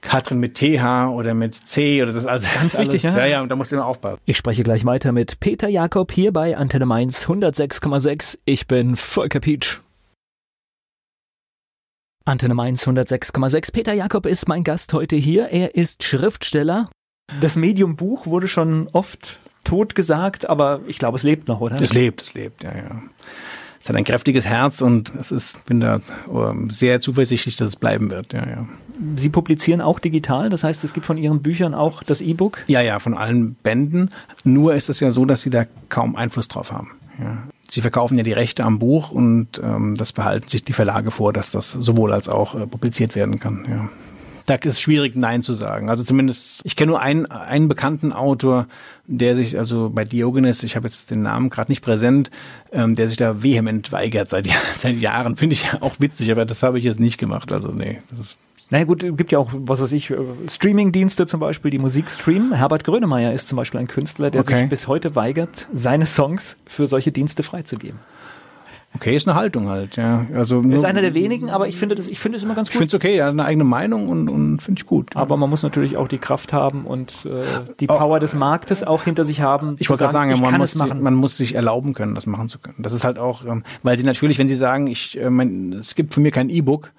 [0.01, 2.51] Katrin mit TH oder mit C oder das alles.
[2.53, 3.17] Ganz alles, wichtig, ja.
[3.17, 4.19] Ja, ja, und da musst du immer aufpassen.
[4.25, 8.39] Ich spreche gleich weiter mit Peter Jakob hier bei Antenne Mainz 106,6.
[8.45, 9.81] Ich bin Volker Pietsch.
[12.25, 13.73] Antenne Mainz 106,6.
[13.73, 15.49] Peter Jakob ist mein Gast heute hier.
[15.49, 16.89] Er ist Schriftsteller.
[17.41, 21.79] Das Medium Buch wurde schon oft tot gesagt, aber ich glaube, es lebt noch, oder?
[21.81, 23.01] Es lebt, es lebt, ja, ja
[23.81, 26.01] es hat ein kräftiges Herz und es ist, bin da
[26.33, 28.33] ähm, sehr zuversichtlich, dass es bleiben wird.
[28.33, 28.65] Ja, ja.
[29.15, 32.59] Sie publizieren auch digital, das heißt, es gibt von Ihren Büchern auch das E-Book?
[32.67, 34.09] Ja, ja, von allen Bänden.
[34.43, 36.91] Nur ist es ja so, dass Sie da kaum Einfluss drauf haben.
[37.19, 37.37] Ja.
[37.69, 41.31] Sie verkaufen ja die Rechte am Buch und ähm, das behalten sich die Verlage vor,
[41.31, 43.65] dass das sowohl als auch äh, publiziert werden kann.
[43.69, 43.89] Ja
[44.49, 45.89] da ist es schwierig, Nein zu sagen.
[45.89, 48.67] Also zumindest, ich kenne nur einen, einen bekannten Autor,
[49.05, 52.31] der sich, also bei Diogenes, ich habe jetzt den Namen gerade nicht präsent,
[52.71, 55.37] ähm, der sich da vehement weigert seit, seit Jahren.
[55.37, 57.51] Finde ich auch witzig, aber das habe ich jetzt nicht gemacht.
[57.51, 58.37] Also nee, das
[58.71, 62.53] naja gut, gibt ja auch, was weiß ich, äh, Streaming-Dienste zum Beispiel, die Musik streamen.
[62.53, 64.59] Herbert Grönemeyer ist zum Beispiel ein Künstler, der okay.
[64.59, 67.99] sich bis heute weigert, seine Songs für solche Dienste freizugeben.
[68.95, 70.25] Okay, ist eine Haltung halt, ja.
[70.33, 72.73] Also ist einer der wenigen, aber ich finde das, ich finde es immer ganz gut.
[72.73, 75.15] Ich finde es okay, er hat eine eigene Meinung und, und finde ich gut.
[75.15, 77.43] Aber man muss natürlich auch die Kraft haben und äh,
[77.79, 79.75] die Power oh, des Marktes auch hinter sich haben.
[79.79, 82.49] Ich wollte gerade sagen, sagen man, muss sich, man muss sich erlauben können, das machen
[82.49, 82.77] zu können.
[82.79, 85.93] Das ist halt auch, ähm, weil sie natürlich, wenn sie sagen, ich, äh, mein, es
[85.93, 86.91] gibt für mir kein E-Book,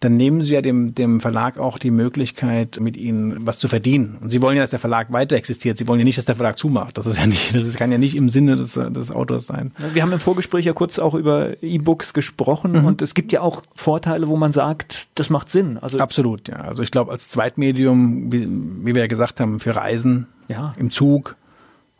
[0.00, 4.18] dann nehmen Sie ja dem, dem Verlag auch die Möglichkeit, mit Ihnen was zu verdienen.
[4.20, 5.78] Und Sie wollen ja, dass der Verlag weiter existiert.
[5.78, 6.98] Sie wollen ja nicht, dass der Verlag zumacht.
[6.98, 9.72] Das ist ja nicht, das kann ja nicht im Sinne des, des Autors sein.
[9.92, 12.84] Wir haben im Vorgespräch ja kurz auch über E-Books gesprochen mhm.
[12.84, 15.78] und es gibt ja auch Vorteile, wo man sagt, das macht Sinn.
[15.78, 16.56] Also Absolut, ja.
[16.56, 20.74] Also ich glaube, als Zweitmedium, wie, wie wir ja gesagt haben, für Reisen, ja.
[20.76, 21.36] im Zug,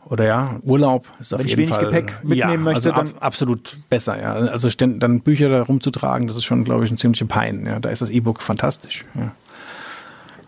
[0.05, 3.11] oder ja, Urlaub ist auf Wenn jeden ich wenig Fall, Gepäck mitnehmen ja, möchte, also
[3.11, 4.33] dann absolut besser, ja.
[4.33, 7.65] Also dann Bücher da rumzutragen, das ist schon, glaube ich, ein ziemlicher Pein.
[7.65, 9.03] Ja, da ist das E-Book fantastisch.
[9.15, 9.31] Ja.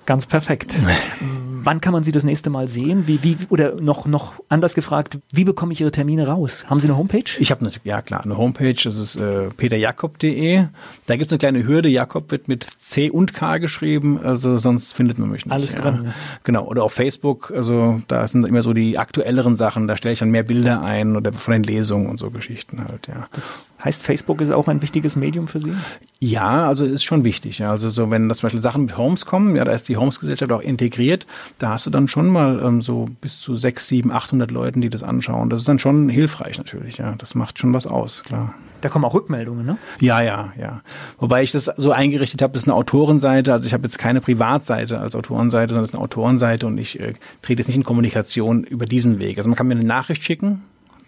[0.07, 0.73] Ganz perfekt.
[1.19, 3.07] Wann kann man Sie das nächste Mal sehen?
[3.07, 6.63] Wie, wie, oder noch, noch anders gefragt, wie bekomme ich Ihre Termine raus?
[6.69, 7.25] Haben Sie eine Homepage?
[7.39, 8.77] Ich habe eine, ja klar, eine Homepage.
[8.81, 10.63] Das ist äh, peterjakob.de.
[11.07, 11.89] Da gibt es eine kleine Hürde.
[11.89, 15.51] Jakob wird mit C und K geschrieben, also sonst findet man mich nicht.
[15.51, 15.81] Alles ja.
[15.81, 16.03] drin.
[16.05, 16.13] Ja.
[16.45, 16.65] Genau.
[16.67, 17.51] Oder auf Facebook.
[17.53, 19.89] Also da sind immer so die aktuelleren Sachen.
[19.89, 23.07] Da stelle ich dann mehr Bilder ein oder von den Lesungen und so Geschichten halt.
[23.07, 23.27] Ja.
[23.33, 25.73] Das heißt, Facebook ist auch ein wichtiges Medium für Sie?
[26.19, 27.59] Ja, also ist schon wichtig.
[27.59, 27.71] Ja.
[27.71, 30.51] Also so wenn das zum Beispiel Sachen mit Homes kommen, ja, da ist die Holmes-Gesellschaft
[30.51, 31.27] auch integriert.
[31.59, 34.89] Da hast du dann schon mal ähm, so bis zu sechs, sieben, achthundert Leuten, die
[34.89, 35.49] das anschauen.
[35.49, 36.97] Das ist dann schon hilfreich natürlich.
[36.97, 38.53] Ja, das macht schon was aus, klar.
[38.81, 39.77] Da kommen auch Rückmeldungen, ne?
[39.99, 40.81] Ja, ja, ja.
[41.19, 43.51] Wobei ich das so eingerichtet habe, das ist eine Autorenseite.
[43.51, 46.99] Also ich habe jetzt keine Privatseite als Autorenseite, sondern es ist eine Autorenseite und ich
[46.99, 49.37] äh, trete jetzt nicht in Kommunikation über diesen Weg.
[49.37, 50.63] Also man kann mir eine Nachricht schicken,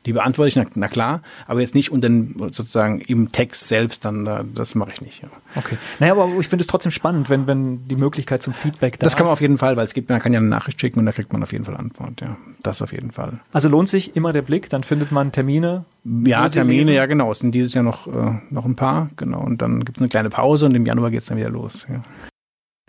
[0.06, 2.10] die beantworte ich, na, na, klar, aber jetzt nicht unter
[2.52, 5.22] sozusagen im Text selbst, dann das mache ich nicht.
[5.22, 5.30] Ja.
[5.56, 5.78] Okay.
[6.00, 9.16] Naja, aber ich finde es trotzdem spannend, wenn, wenn die Möglichkeit zum Feedback da Das
[9.16, 11.06] kann man auf jeden Fall, weil es gibt, man kann ja eine Nachricht schicken und
[11.06, 12.38] da kriegt man auf jeden Fall Antwort, ja.
[12.62, 13.40] Das auf jeden Fall.
[13.54, 15.86] Also lohnt sich immer der Blick, dann findet man Termine.
[16.04, 17.32] Ja, Termine, ja genau.
[17.32, 19.42] Es sind dieses Jahr noch, äh, noch ein paar, genau.
[19.42, 21.86] Und dann gibt es eine kleine Pause und im Januar geht es dann wieder los.
[21.90, 22.02] Ja.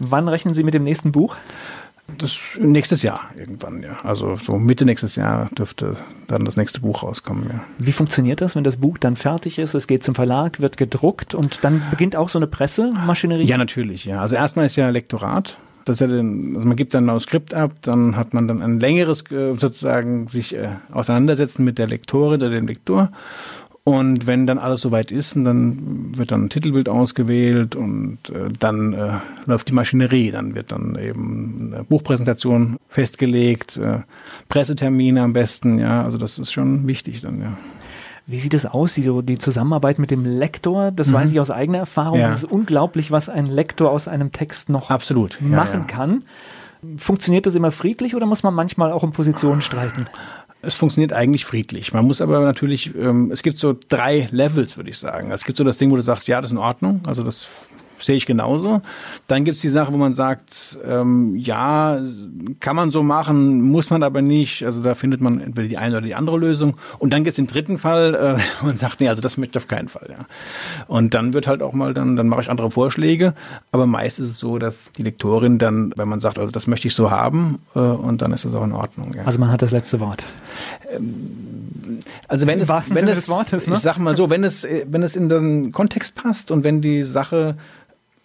[0.03, 1.37] Wann rechnen Sie mit dem nächsten Buch?
[2.19, 3.99] Das nächstes Jahr irgendwann, ja.
[4.03, 5.97] Also so Mitte nächstes Jahr dürfte
[6.27, 7.61] dann das nächste Buch rauskommen, ja.
[7.79, 11.35] Wie funktioniert das, wenn das Buch dann fertig ist, es geht zum Verlag, wird gedruckt
[11.35, 13.45] und dann beginnt auch so eine Pressemaschinerie?
[13.45, 14.21] Ja, natürlich, ja.
[14.21, 15.57] Also erstmal ist ja Lektorat.
[15.87, 18.63] Das ist ja den, also man gibt dann ein Skript ab, dann hat man dann
[18.63, 23.11] ein längeres äh, sozusagen sich äh, auseinandersetzen mit der Lektorin oder dem Lektor
[23.85, 28.93] und wenn dann alles soweit ist, dann wird dann ein Titelbild ausgewählt und äh, dann
[28.93, 29.13] äh,
[29.47, 30.31] läuft die Maschinerie.
[30.31, 34.01] Dann wird dann eben eine Buchpräsentation festgelegt, äh,
[34.49, 36.05] Pressetermine am besten, ja.
[36.05, 37.57] Also das ist schon wichtig dann, ja.
[38.27, 40.93] Wie sieht es aus, die, so die Zusammenarbeit mit dem Lektor?
[40.93, 41.15] Das mhm.
[41.15, 42.21] weiß ich aus eigener Erfahrung.
[42.21, 42.31] Ja.
[42.31, 45.41] Es ist unglaublich, was ein Lektor aus einem Text noch Absolut.
[45.41, 45.85] machen ja, ja.
[45.85, 46.23] kann.
[46.97, 50.07] Funktioniert das immer friedlich oder muss man manchmal auch um Positionen streiten?
[50.63, 51.93] Es funktioniert eigentlich friedlich.
[51.93, 55.31] Man muss aber natürlich, ähm, es gibt so drei Levels, würde ich sagen.
[55.31, 57.01] Es gibt so das Ding, wo du sagst, ja, das ist in Ordnung.
[57.07, 57.49] Also das
[58.01, 58.83] sehe ich genauso.
[59.27, 62.01] Dann gibt's die Sache, wo man sagt, ähm, ja,
[62.61, 64.65] kann man so machen, muss man aber nicht.
[64.65, 66.77] Also da findet man entweder die eine oder die andere Lösung.
[66.99, 69.65] Und dann gibt's den dritten Fall, äh, wo man sagt, nee, also das möchte ich
[69.65, 70.09] auf keinen Fall.
[70.11, 70.27] Ja.
[70.87, 73.35] Und dann wird halt auch mal, dann, dann mache ich andere Vorschläge.
[73.73, 76.89] Aber meist ist es so, dass die Lektorin dann, wenn man sagt, also das möchte
[76.89, 79.15] ich so haben, äh, und dann ist es auch in Ordnung.
[79.15, 79.25] Ja.
[79.25, 80.27] Also man hat das letzte Wort.
[80.91, 83.75] Ähm, also wenn es, wenn es, Wortes, ne?
[83.75, 87.03] ich sag mal so, wenn es, wenn es in den Kontext passt und wenn die
[87.03, 87.57] Sache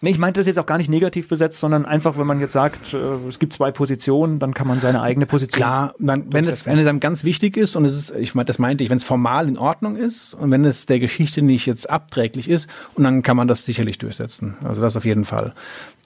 [0.02, 2.52] Nee, ich meinte das jetzt auch gar nicht negativ besetzt, sondern einfach, wenn man jetzt
[2.52, 5.56] sagt, äh, es gibt zwei Positionen, dann kann man seine eigene Position.
[5.56, 8.44] Klar, dann, wenn es, wenn es einem ganz wichtig ist und es ist, ich meine,
[8.44, 11.64] das meinte ich, wenn es formal in Ordnung ist und wenn es der Geschichte nicht
[11.64, 14.56] jetzt abträglich ist, und dann kann man das sicherlich durchsetzen.
[14.62, 15.54] Also das auf jeden Fall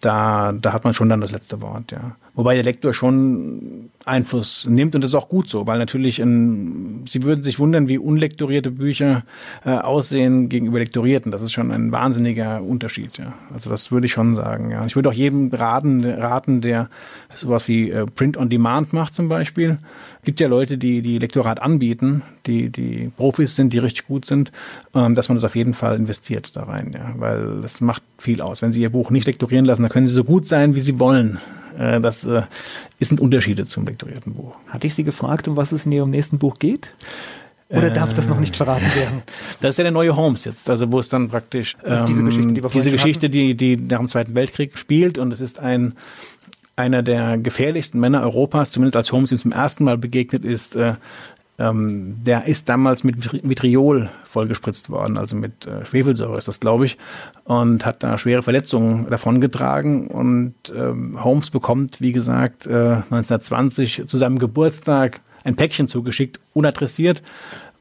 [0.01, 2.17] da, da hat man schon dann das letzte Wort, ja.
[2.41, 7.03] Wobei der Lektor schon Einfluss nimmt und das ist auch gut so, weil natürlich in,
[7.07, 9.25] Sie würden sich wundern, wie unlektorierte Bücher
[9.63, 11.33] äh, aussehen gegenüber lektorierten.
[11.33, 13.35] Das ist schon ein wahnsinniger Unterschied, ja.
[13.53, 14.87] Also das würde ich schon sagen, ja.
[14.87, 16.89] Ich würde auch jedem raten, raten, der
[17.35, 19.77] sowas wie äh, Print on Demand macht zum Beispiel.
[20.25, 24.51] Gibt ja Leute, die die Lektorat anbieten, die die Profis sind, die richtig gut sind,
[24.95, 28.41] ähm, dass man das auf jeden Fall investiert da rein, ja, weil das macht viel
[28.41, 28.63] aus.
[28.63, 30.99] Wenn Sie Ihr Buch nicht lektorieren lassen, dann können Sie so gut sein, wie Sie
[30.99, 31.39] wollen.
[31.79, 32.43] Äh, das äh,
[33.01, 34.55] sind Unterschiede zum lektorierten Buch.
[34.69, 36.93] Hatte ich Sie gefragt, um was es in Ihrem nächsten Buch geht?
[37.71, 39.23] Oder darf das noch nicht verraten werden?
[39.61, 42.53] Das ist ja der neue Holmes jetzt, also wo es dann praktisch ähm, diese Geschichte,
[42.53, 45.95] die wir diese Geschichte, die die nach dem Zweiten Weltkrieg spielt und es ist ein
[46.81, 50.95] einer der gefährlichsten Männer Europas, zumindest als Holmes ihm zum ersten Mal begegnet ist, äh,
[51.61, 56.87] ähm, der ist damals mit Vitriol vollgespritzt worden, also mit äh, Schwefelsäure ist das, glaube
[56.87, 56.97] ich,
[57.45, 60.07] und hat da schwere Verletzungen davongetragen.
[60.07, 67.23] Und ähm, Holmes bekommt, wie gesagt, äh, 1920 zu seinem Geburtstag ein Päckchen zugeschickt, unadressiert.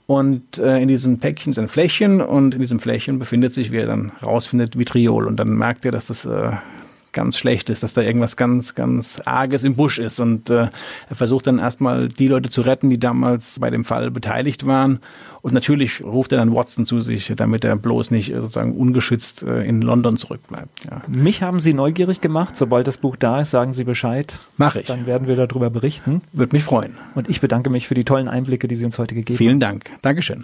[0.07, 3.77] Und äh, in diesem Päckchen ist ein Fläschchen und in diesem Fläschchen befindet sich, wie
[3.77, 5.25] er dann rausfindet, Vitriol.
[5.25, 6.51] Und dann merkt er, dass das äh,
[7.11, 10.19] ganz schlecht ist, dass da irgendwas ganz, ganz Arges im Busch ist.
[10.19, 10.69] Und äh,
[11.09, 14.99] er versucht dann erstmal die Leute zu retten, die damals bei dem Fall beteiligt waren.
[15.41, 19.43] Und natürlich ruft er dann Watson zu sich, damit er bloß nicht äh, sozusagen ungeschützt
[19.43, 20.85] äh, in London zurückbleibt.
[20.85, 21.01] Ja.
[21.07, 22.57] Mich haben Sie neugierig gemacht.
[22.57, 24.39] Sobald das Buch da ist, sagen Sie Bescheid.
[24.57, 24.87] Mache ich.
[24.87, 26.21] Dann werden wir darüber berichten.
[26.33, 26.97] Würde mich freuen.
[27.15, 29.45] Und ich bedanke mich für die tollen Einblicke, die Sie uns heute gegeben haben.
[29.45, 29.89] Vielen Dank.
[30.01, 30.43] Dankeschön.